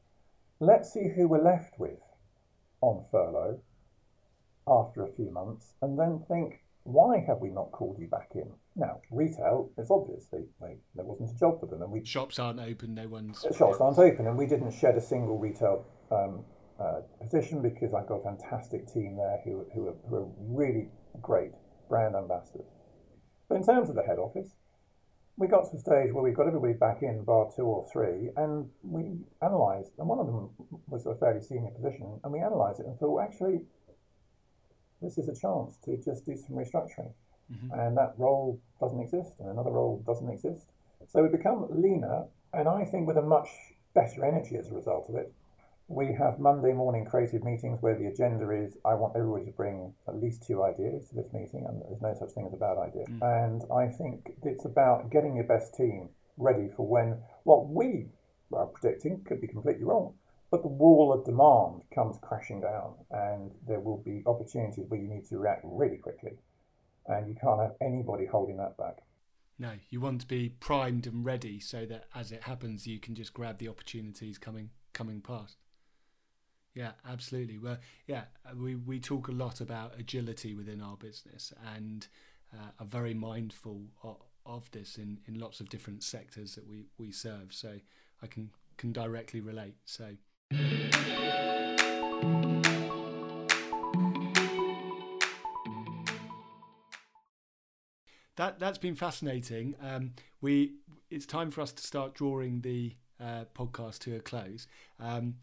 let's 0.60 0.92
see 0.94 1.10
who 1.16 1.28
we're 1.28 1.44
left 1.44 1.80
with 1.80 2.00
on 2.82 3.06
furlough 3.12 3.60
after 4.68 5.04
a 5.04 5.12
few 5.12 5.30
months, 5.32 5.74
and 5.82 6.00
then 6.00 6.24
think, 6.28 6.62
why 6.84 7.24
have 7.28 7.40
we 7.40 7.50
not 7.50 7.72
called 7.72 7.98
you 8.00 8.08
back 8.08 8.32
in? 8.34 8.52
Now, 8.76 9.00
retail, 9.12 9.70
it's 9.78 9.92
obvious 9.92 10.26
they, 10.32 10.44
they, 10.60 10.78
there 10.96 11.06
wasn't 11.06 11.32
a 11.36 11.40
job 11.40 11.60
for 11.60 11.68
them, 11.68 11.82
and 11.82 11.92
we 11.92 12.04
shops 12.04 12.40
aren't 12.40 12.60
open. 12.60 12.96
No 12.96 13.08
one's 13.08 13.46
shops 13.56 13.80
aren't 13.80 14.00
open, 14.00 14.28
and 14.28 14.38
we 14.38 14.48
didn't 14.48 14.72
shed 14.72 14.96
a 14.96 15.02
single 15.02 15.38
retail 15.38 15.86
um, 16.12 16.44
uh, 16.80 17.02
position 17.22 17.62
because 17.62 17.94
I've 17.94 18.08
got 18.08 18.16
a 18.16 18.24
fantastic 18.24 18.92
team 18.92 19.18
there 19.18 19.40
who 19.44 19.66
who 19.74 19.88
are, 19.88 19.96
who 20.10 20.16
are 20.16 20.28
really 20.40 20.90
great 21.22 21.52
brand 21.88 22.16
ambassadors. 22.16 22.66
But 23.48 23.56
in 23.56 23.66
terms 23.66 23.90
of 23.90 23.96
the 23.96 24.04
head 24.04 24.20
office, 24.20 24.56
we 25.38 25.48
got 25.48 25.70
to 25.70 25.76
a 25.76 25.80
stage 25.80 26.14
where 26.14 26.24
we 26.24 26.32
got 26.32 26.48
everybody 26.48 26.74
back 26.74 27.02
in, 27.02 27.24
bar 27.24 27.50
two 27.56 27.64
or 27.64 27.86
three, 27.92 28.30
and 28.38 28.70
we 28.84 29.18
analysed, 29.42 29.92
and 29.98 30.08
one 30.08 30.20
of 30.20 30.28
them 30.28 30.50
was 30.88 31.06
a 31.06 31.16
fairly 31.16 31.42
senior 31.42 31.72
position, 31.72 32.20
and 32.24 32.32
we 32.32 32.40
analysed 32.40 32.80
it 32.80 32.86
and 32.86 32.98
thought, 32.98 33.22
actually, 33.22 33.62
this 35.02 35.18
is 35.18 35.28
a 35.28 35.36
chance 35.36 35.78
to 35.84 35.98
just 35.98 36.26
do 36.26 36.38
some 36.38 36.56
restructuring. 36.56 37.12
Mm-hmm. 37.52 37.80
And 37.80 37.98
that 37.98 38.14
role 38.18 38.60
doesn't 38.80 39.00
exist, 39.00 39.34
and 39.40 39.50
another 39.50 39.72
role 39.72 40.02
doesn't 40.08 40.30
exist. 40.30 40.68
So 41.08 41.22
we 41.22 41.30
become 41.30 41.68
leaner, 41.70 42.24
and 42.54 42.68
I 42.68 42.86
think 42.86 43.06
with 43.06 43.18
a 43.18 43.22
much 43.22 43.50
better 43.94 44.26
energy 44.26 44.56
as 44.58 44.70
a 44.72 44.74
result 44.74 45.10
of 45.10 45.16
it. 45.16 45.32
We 45.88 46.14
have 46.14 46.40
Monday 46.40 46.74
morning 46.74 47.06
creative 47.06 47.44
meetings 47.44 47.82
where 47.82 47.98
the 47.98 48.08
agenda 48.08 48.50
is 48.50 48.76
I 48.84 48.96
want 48.96 49.16
everybody 49.16 49.46
to 49.46 49.52
bring 49.52 49.94
at 50.08 50.20
least 50.20 50.44
two 50.46 50.64
ideas 50.64 51.10
to 51.10 51.16
this 51.16 51.32
meeting, 51.32 51.66
and 51.68 51.82
there's 51.82 52.02
no 52.02 52.16
such 52.18 52.34
thing 52.34 52.48
as 52.48 52.54
a 52.54 52.58
bad 52.58 52.78
idea. 52.78 53.06
Mm. 53.06 53.46
And 53.46 53.62
I 53.72 53.88
think 53.88 54.34
it's 54.44 54.66
about 54.66 55.12
getting 55.12 55.36
your 55.36 55.46
best 55.46 55.76
team 55.76 56.10
ready 56.38 56.70
for 56.76 56.88
when 56.88 57.22
what 57.44 57.70
we 57.70 58.08
are 58.52 58.66
predicting 58.66 59.24
could 59.26 59.42
be 59.42 59.48
completely 59.48 59.84
wrong, 59.84 60.16
but 60.50 60.64
the 60.64 60.68
wall 60.68 61.14
of 61.14 61.24
demand 61.24 61.84
comes 61.94 62.18
crashing 62.22 62.62
down, 62.62 62.96
and 63.12 63.52
there 63.68 63.80
will 63.80 63.98
be 63.98 64.24
opportunities 64.26 64.86
where 64.88 65.00
you 65.00 65.08
need 65.08 65.26
to 65.28 65.38
react 65.38 65.62
really 65.64 65.98
quickly, 65.98 66.34
and 67.08 67.28
you 67.28 67.36
can't 67.36 67.62
have 67.62 67.76
anybody 67.80 68.26
holding 68.26 68.58
that 68.58 68.76
back. 68.78 68.98
No, 69.60 69.74
you 69.90 70.02
want 70.02 70.22
to 70.22 70.28
be 70.28 70.50
primed 70.50 71.08
and 71.08 71.24
ready 71.24 71.60
so 71.60 71.86
that 71.86 72.06
as 72.14 72.32
it 72.32 72.44
happens, 72.44 72.88
you 72.88 73.00
can 73.00 73.16
just 73.16 73.34
grab 73.34 73.60
the 73.60 73.70
opportunities 73.70 74.38
coming 74.38 74.72
coming 74.94 75.22
past. 75.22 75.58
Yeah, 76.76 76.92
absolutely. 77.10 77.58
Well, 77.58 77.78
yeah, 78.06 78.26
we, 78.56 78.76
we 78.76 79.00
talk 79.00 79.30
a 79.30 79.32
lot 79.32 79.62
about 79.62 79.94
agility 79.98 80.54
within 80.54 80.82
our 80.82 80.98
business 80.98 81.54
and 81.74 82.06
uh, 82.54 82.72
are 82.80 82.86
very 82.86 83.14
mindful 83.14 83.82
of, 84.04 84.18
of, 84.46 84.70
this 84.72 84.98
in, 84.98 85.20
in 85.26 85.40
lots 85.40 85.62
of 85.62 85.70
different 85.70 86.04
sectors 86.04 86.54
that 86.56 86.68
we, 86.68 86.88
we 86.98 87.12
serve. 87.12 87.54
So 87.54 87.80
I 88.22 88.28
can, 88.28 88.50
can 88.78 88.92
directly 88.92 89.40
relate. 89.40 89.76
So. 89.86 90.10
That 98.36 98.60
that's 98.60 98.78
been 98.78 98.96
fascinating. 98.96 99.76
Um, 99.82 100.12
we 100.42 100.74
it's 101.10 101.26
time 101.26 101.52
for 101.52 101.62
us 101.62 101.72
to 101.72 101.82
start 101.82 102.14
drawing 102.14 102.60
the 102.60 102.94
uh, 103.18 103.46
podcast 103.56 104.00
to 104.00 104.18
a 104.18 104.20
close. 104.20 104.68
Um, 105.00 105.36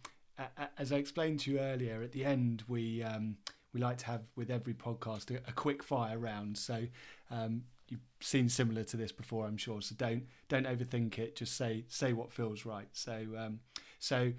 as 0.78 0.92
I 0.92 0.96
explained 0.96 1.40
to 1.40 1.52
you 1.52 1.58
earlier, 1.58 2.02
at 2.02 2.12
the 2.12 2.24
end 2.24 2.64
we 2.68 3.02
um, 3.02 3.36
we 3.72 3.80
like 3.80 3.98
to 3.98 4.06
have 4.06 4.22
with 4.36 4.50
every 4.50 4.74
podcast 4.74 5.30
a, 5.30 5.36
a 5.48 5.52
quick 5.52 5.82
fire 5.82 6.18
round. 6.18 6.56
So 6.58 6.86
um, 7.30 7.62
you've 7.88 8.00
seen 8.20 8.48
similar 8.48 8.84
to 8.84 8.96
this 8.96 9.12
before, 9.12 9.46
I'm 9.46 9.56
sure. 9.56 9.82
So 9.82 9.94
don't 9.96 10.24
don't 10.48 10.66
overthink 10.66 11.18
it. 11.18 11.36
Just 11.36 11.56
say 11.56 11.84
say 11.88 12.12
what 12.12 12.32
feels 12.32 12.64
right. 12.64 12.88
So 12.92 13.26
um, 13.36 13.60
so 13.98 14.32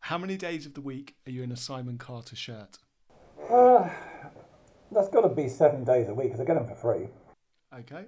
how 0.00 0.18
many 0.18 0.36
days 0.36 0.66
of 0.66 0.74
the 0.74 0.80
week 0.80 1.16
are 1.26 1.30
you 1.30 1.42
in 1.42 1.52
a 1.52 1.56
Simon 1.56 1.98
Carter 1.98 2.36
shirt? 2.36 2.78
Uh, 3.50 3.88
that's 4.92 5.08
got 5.08 5.22
to 5.22 5.28
be 5.28 5.48
seven 5.48 5.84
days 5.84 6.08
a 6.08 6.14
week 6.14 6.28
because 6.28 6.40
I 6.40 6.44
get 6.44 6.54
them 6.54 6.66
for 6.66 6.74
free. 6.74 7.08
Okay. 7.74 8.06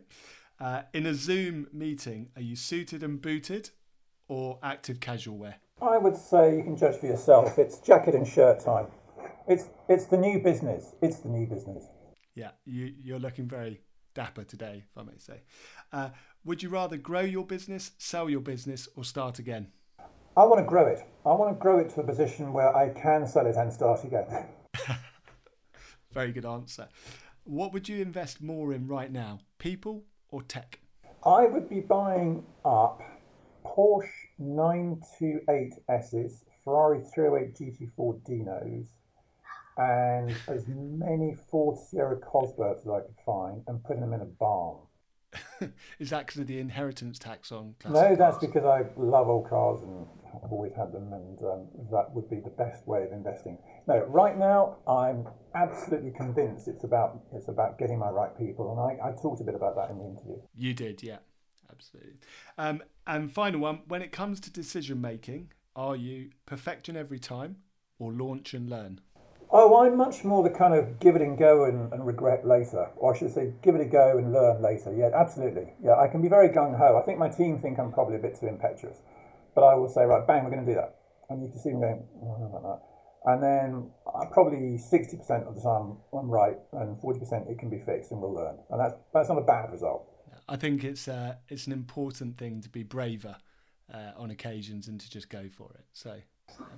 Uh, 0.61 0.83
in 0.93 1.07
a 1.07 1.15
Zoom 1.15 1.67
meeting, 1.73 2.29
are 2.37 2.43
you 2.43 2.55
suited 2.55 3.03
and 3.03 3.21
booted 3.21 3.71
or 4.31 4.59
active 4.63 5.01
casual 5.01 5.37
wear? 5.37 5.57
I 5.83 5.99
would 5.99 6.17
say 6.17 6.57
you 6.57 6.63
can 6.63 6.77
judge 6.77 6.97
for 6.97 7.07
yourself. 7.07 7.59
It's 7.59 7.79
jacket 7.81 8.15
and 8.15 8.27
shirt 8.27 8.61
time. 8.61 8.87
It's 9.49 9.69
it's 9.89 10.05
the 10.07 10.17
new 10.17 10.39
business. 10.39 10.95
It's 11.03 11.19
the 11.19 11.29
new 11.29 11.47
business. 11.47 11.85
Yeah, 12.35 12.53
you 12.65 12.95
you're 12.97 13.19
looking 13.19 13.49
very 13.49 13.81
dapper 14.15 14.45
today, 14.45 14.85
if 14.89 14.97
I 14.97 15.03
may 15.03 15.19
say. 15.19 15.43
Uh, 15.93 16.11
would 16.45 16.63
you 16.63 16.69
rather 16.69 16.97
grow 16.97 17.23
your 17.23 17.45
business, 17.45 17.91
sell 17.99 18.31
your 18.31 18.41
business, 18.41 18.89
or 18.97 19.05
start 19.05 19.39
again? 19.41 19.69
I 20.37 20.45
want 20.45 20.61
to 20.61 20.65
grow 20.65 20.87
it. 20.87 21.03
I 21.27 21.31
want 21.31 21.53
to 21.57 21.61
grow 21.61 21.79
it 21.81 21.91
to 21.91 22.01
a 22.01 22.05
position 22.05 22.53
where 22.53 22.75
I 22.75 22.91
can 22.91 23.27
sell 23.27 23.47
it 23.47 23.57
and 23.57 23.73
start 23.73 24.05
again. 24.05 24.27
Very 26.13 26.31
good 26.33 26.47
answer. 26.47 26.89
What 27.45 27.73
would 27.73 27.89
you 27.89 28.01
invest 28.01 28.41
more 28.41 28.73
in 28.73 28.87
right 28.87 29.11
now, 29.11 29.41
people 29.59 30.05
or 30.29 30.43
tech? 30.43 30.79
I 31.25 31.47
would 31.47 31.69
be 31.69 31.81
buying 31.81 32.45
up 32.65 33.03
Porsche 33.81 34.29
928Ss, 34.39 36.45
Ferrari 36.63 37.01
308 37.15 37.55
GT4 37.55 38.21
Dinos, 38.29 38.89
and 39.79 40.37
as 40.49 40.69
many 40.69 41.35
Ford 41.51 41.79
Sierra 41.79 42.17
Cosworths 42.17 42.83
as 42.83 42.89
I 42.89 43.01
could 43.01 43.17
find 43.25 43.63
and 43.67 43.83
putting 43.83 44.03
them 44.03 44.13
in 44.13 44.21
a 44.21 44.27
barn. 44.27 44.81
Is 45.99 46.11
that 46.11 46.27
because 46.27 46.41
of 46.41 46.47
the 46.47 46.59
inheritance 46.59 47.19
tax 47.19 47.51
on? 47.53 47.75
Class. 47.81 47.95
No, 47.95 48.17
that's 48.17 48.37
because 48.37 48.67
I 48.67 48.85
love 48.97 49.29
old 49.29 49.49
cars 49.49 49.81
and 49.81 50.07
I've 50.45 50.53
always 50.53 50.75
had 50.75 50.93
them, 50.93 51.11
and 51.13 51.41
um, 51.43 51.69
that 51.91 52.13
would 52.13 52.29
be 52.29 52.41
the 52.41 52.51
best 52.51 52.87
way 52.87 53.05
of 53.05 53.13
investing. 53.13 53.57
No, 53.87 54.05
right 54.09 54.37
now 54.37 54.77
I'm 54.87 55.27
absolutely 55.55 56.11
convinced 56.11 56.69
it's 56.69 56.85
about 56.85 57.21
it's 57.33 57.49
about 57.49 57.79
getting 57.79 57.99
my 57.99 58.11
right 58.11 58.37
people, 58.37 58.73
and 58.73 59.01
I, 59.01 59.09
I 59.09 59.13
talked 59.13 59.41
a 59.41 59.45
bit 59.45 59.55
about 59.55 59.77
that 59.77 59.91
in 59.91 59.99
the 59.99 60.05
interview. 60.05 60.37
You 60.55 60.75
did, 60.75 61.03
yeah, 61.03 61.19
absolutely. 61.81 62.19
Um, 62.59 62.83
and 63.07 63.33
final 63.33 63.61
one: 63.61 63.81
when 63.89 64.03
it 64.03 64.13
comes 64.13 64.41
to 64.41 64.51
decision 64.51 65.01
making, 65.01 65.53
are 65.75 65.97
you 65.97 66.31
perfection 66.47 66.97
every 66.97 67.19
time 67.19 67.57
or 67.99 68.13
launch 68.13 68.55
and 68.55 68.69
learn? 68.69 69.01
Oh, 69.53 69.83
I'm 69.83 69.97
much 69.97 70.23
more 70.23 70.45
the 70.45 70.51
kind 70.51 70.75
of 70.75 71.01
give 71.01 71.17
it 71.17 71.23
and 71.23 71.37
go 71.37 71.65
and, 71.65 71.93
and 71.93 72.07
regret 72.07 72.47
later, 72.47 72.89
or 72.97 73.15
I 73.15 73.19
should 73.19 73.35
say, 73.35 73.53
give 73.63 73.75
it 73.75 73.81
a 73.81 73.85
go 73.85 74.19
and 74.19 74.33
learn 74.33 74.63
later. 74.63 74.95
Yeah, 74.95 75.11
absolutely. 75.13 75.73
Yeah, 75.83 75.97
I 75.97 76.07
can 76.07 76.23
be 76.23 76.29
very 76.29 76.51
gung 76.51 76.79
ho. 76.79 76.97
I 76.97 77.05
think 77.05 77.19
my 77.19 77.29
team 77.29 77.59
think 77.59 77.81
I'm 77.81 77.93
probably 77.93 78.15
a 78.15 78.21
bit 78.21 78.39
too 78.39 78.47
impetuous. 78.47 78.99
But 79.57 79.63
I 79.63 79.75
will 79.75 79.89
say, 79.89 80.03
right, 80.03 80.25
bang, 80.25 80.45
we're 80.45 80.51
going 80.51 80.65
to 80.65 80.71
do 80.71 80.79
that. 80.79 80.95
And 81.29 81.43
you 81.43 81.51
can 81.51 81.59
see 81.59 81.71
them 81.71 81.81
going, 81.81 82.07
oh. 82.23 82.81
And 83.25 83.43
then 83.43 83.91
uh, 84.07 84.27
probably 84.31 84.79
60% 84.79 85.19
of 85.49 85.57
the 85.57 85.61
time 85.61 85.99
I'm 86.15 86.31
right, 86.31 86.57
and 86.73 86.97
40% 87.03 87.51
it 87.51 87.59
can 87.59 87.69
be 87.71 87.83
fixed 87.85 88.13
and 88.13 88.21
we'll 88.23 88.33
learn. 88.33 88.57
And 88.71 88.81
that's, 88.81 88.95
that's 89.13 89.29
not 89.29 89.39
a 89.39 89.45
bad 89.45 89.73
result. 89.73 90.10
I 90.51 90.57
think 90.57 90.85
it's, 90.85 91.07
uh, 91.07 91.37
it's 91.49 91.67
an 91.67 91.73
important 91.73 92.37
thing 92.37 92.61
to 92.61 92.69
be 92.69 92.83
braver 92.83 93.37
uh, 93.93 94.11
on 94.17 94.31
occasions 94.31 94.89
and 94.89 95.01
to 95.01 95.09
just 95.09 95.31
go 95.31 95.49
for 95.49 95.73
it. 95.79 95.85
So. 95.93 96.17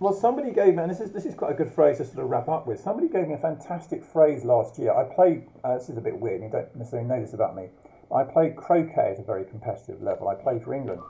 Well, 0.01 0.13
somebody 0.13 0.53
gave 0.53 0.75
me, 0.75 0.83
and 0.83 0.91
this 0.91 1.01
is 1.01 1.13
this 1.13 1.25
is 1.25 1.35
quite 1.35 1.53
a 1.53 1.55
good 1.55 1.73
phrase 1.73 1.97
to 1.97 2.05
sort 2.05 2.19
of 2.19 2.29
wrap 2.29 2.47
up 2.47 2.67
with. 2.67 2.79
Somebody 2.79 3.09
gave 3.09 3.27
me 3.27 3.33
a 3.35 3.39
fantastic 3.39 4.05
phrase 4.05 4.45
last 4.45 4.79
year. 4.79 4.95
I 4.95 5.05
played. 5.15 5.47
Uh, 5.65 5.79
this 5.79 5.89
is 5.89 5.97
a 5.97 6.01
bit 6.03 6.21
weird. 6.21 6.43
You 6.43 6.51
don't 6.51 6.77
necessarily 6.77 7.09
know 7.09 7.19
this 7.23 7.33
about 7.33 7.57
me. 7.57 7.69
I 8.15 8.25
played 8.25 8.55
croquet 8.55 9.13
at 9.13 9.19
a 9.19 9.25
very 9.25 9.47
competitive 9.47 10.03
level. 10.03 10.29
I 10.29 10.35
played 10.35 10.63
for 10.63 10.75
England, 10.75 11.01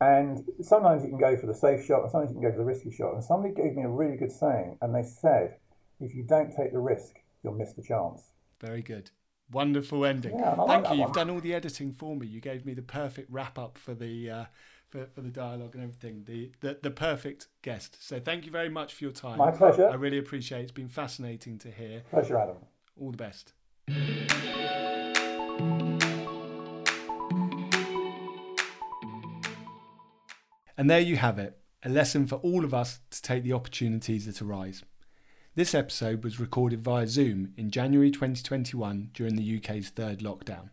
and 0.00 0.44
sometimes 0.60 1.04
you 1.04 1.10
can 1.10 1.18
go 1.18 1.36
for 1.36 1.46
the 1.46 1.54
safe 1.54 1.86
shot, 1.86 2.02
and 2.02 2.10
sometimes 2.10 2.30
you 2.34 2.40
can 2.40 2.42
go 2.42 2.50
for 2.50 2.58
the 2.58 2.64
risky 2.64 2.90
shot. 2.90 3.14
And 3.14 3.22
somebody 3.22 3.54
gave 3.54 3.76
me 3.76 3.84
a 3.84 3.88
really 3.88 4.16
good 4.16 4.32
saying, 4.32 4.76
and 4.82 4.92
they 4.92 5.04
said, 5.04 5.56
if 6.00 6.12
you 6.12 6.24
don't 6.24 6.50
take 6.50 6.72
the 6.72 6.80
risk, 6.80 7.20
you'll 7.44 7.54
miss 7.54 7.72
the 7.74 7.82
chance. 7.82 8.32
Very 8.60 8.82
good. 8.82 9.12
Wonderful 9.52 10.04
ending. 10.04 10.38
Yeah, 10.38 10.54
Thank 10.66 10.84
like 10.84 10.94
you. 10.94 11.02
You've 11.02 11.12
done 11.12 11.30
all 11.30 11.40
the 11.40 11.54
editing 11.54 11.92
for 11.92 12.16
me. 12.16 12.26
You 12.26 12.40
gave 12.40 12.64
me 12.64 12.74
the 12.74 12.82
perfect 12.82 13.30
wrap 13.30 13.58
up 13.58 13.78
for 13.78 13.94
the 13.94 14.30
uh, 14.30 14.44
for, 14.88 15.06
for 15.06 15.22
the 15.22 15.30
dialogue 15.30 15.74
and 15.74 15.82
everything. 15.82 16.24
The, 16.24 16.52
the 16.60 16.78
the 16.82 16.90
perfect 16.90 17.48
guest. 17.62 17.96
So 18.00 18.20
thank 18.20 18.46
you 18.46 18.52
very 18.52 18.68
much 18.68 18.94
for 18.94 19.04
your 19.04 19.12
time. 19.12 19.38
My 19.38 19.50
pleasure. 19.50 19.88
I 19.88 19.94
really 19.94 20.18
appreciate 20.18 20.60
it. 20.60 20.62
It's 20.62 20.72
been 20.72 20.88
fascinating 20.88 21.58
to 21.58 21.70
hear. 21.70 22.02
Pleasure, 22.10 22.38
Adam. 22.38 22.56
All 23.00 23.10
the 23.10 23.16
best. 23.16 23.54
And 30.76 30.88
there 30.88 31.00
you 31.00 31.16
have 31.16 31.38
it 31.38 31.60
a 31.82 31.88
lesson 31.88 32.26
for 32.26 32.36
all 32.36 32.64
of 32.64 32.74
us 32.74 33.00
to 33.10 33.22
take 33.22 33.42
the 33.42 33.52
opportunities 33.52 34.26
that 34.26 34.42
arise. 34.42 34.82
This 35.56 35.74
episode 35.74 36.22
was 36.22 36.38
recorded 36.38 36.80
via 36.80 37.08
Zoom 37.08 37.54
in 37.56 37.72
January 37.72 38.12
2021 38.12 39.10
during 39.12 39.34
the 39.34 39.56
UK's 39.56 39.88
third 39.88 40.20
lockdown. 40.20 40.68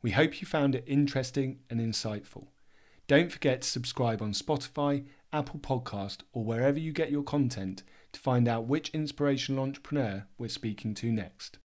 We 0.00 0.12
hope 0.12 0.40
you 0.40 0.46
found 0.46 0.74
it 0.74 0.82
interesting 0.86 1.58
and 1.68 1.78
insightful. 1.78 2.46
Don't 3.06 3.30
forget 3.30 3.60
to 3.60 3.68
subscribe 3.68 4.22
on 4.22 4.32
Spotify, 4.32 5.04
Apple 5.30 5.60
Podcast, 5.60 6.20
or 6.32 6.42
wherever 6.42 6.78
you 6.78 6.90
get 6.90 7.10
your 7.10 7.22
content 7.22 7.82
to 8.12 8.20
find 8.20 8.48
out 8.48 8.66
which 8.66 8.88
inspirational 8.94 9.62
entrepreneur 9.62 10.26
we're 10.38 10.48
speaking 10.48 10.94
to 10.94 11.12
next. 11.12 11.58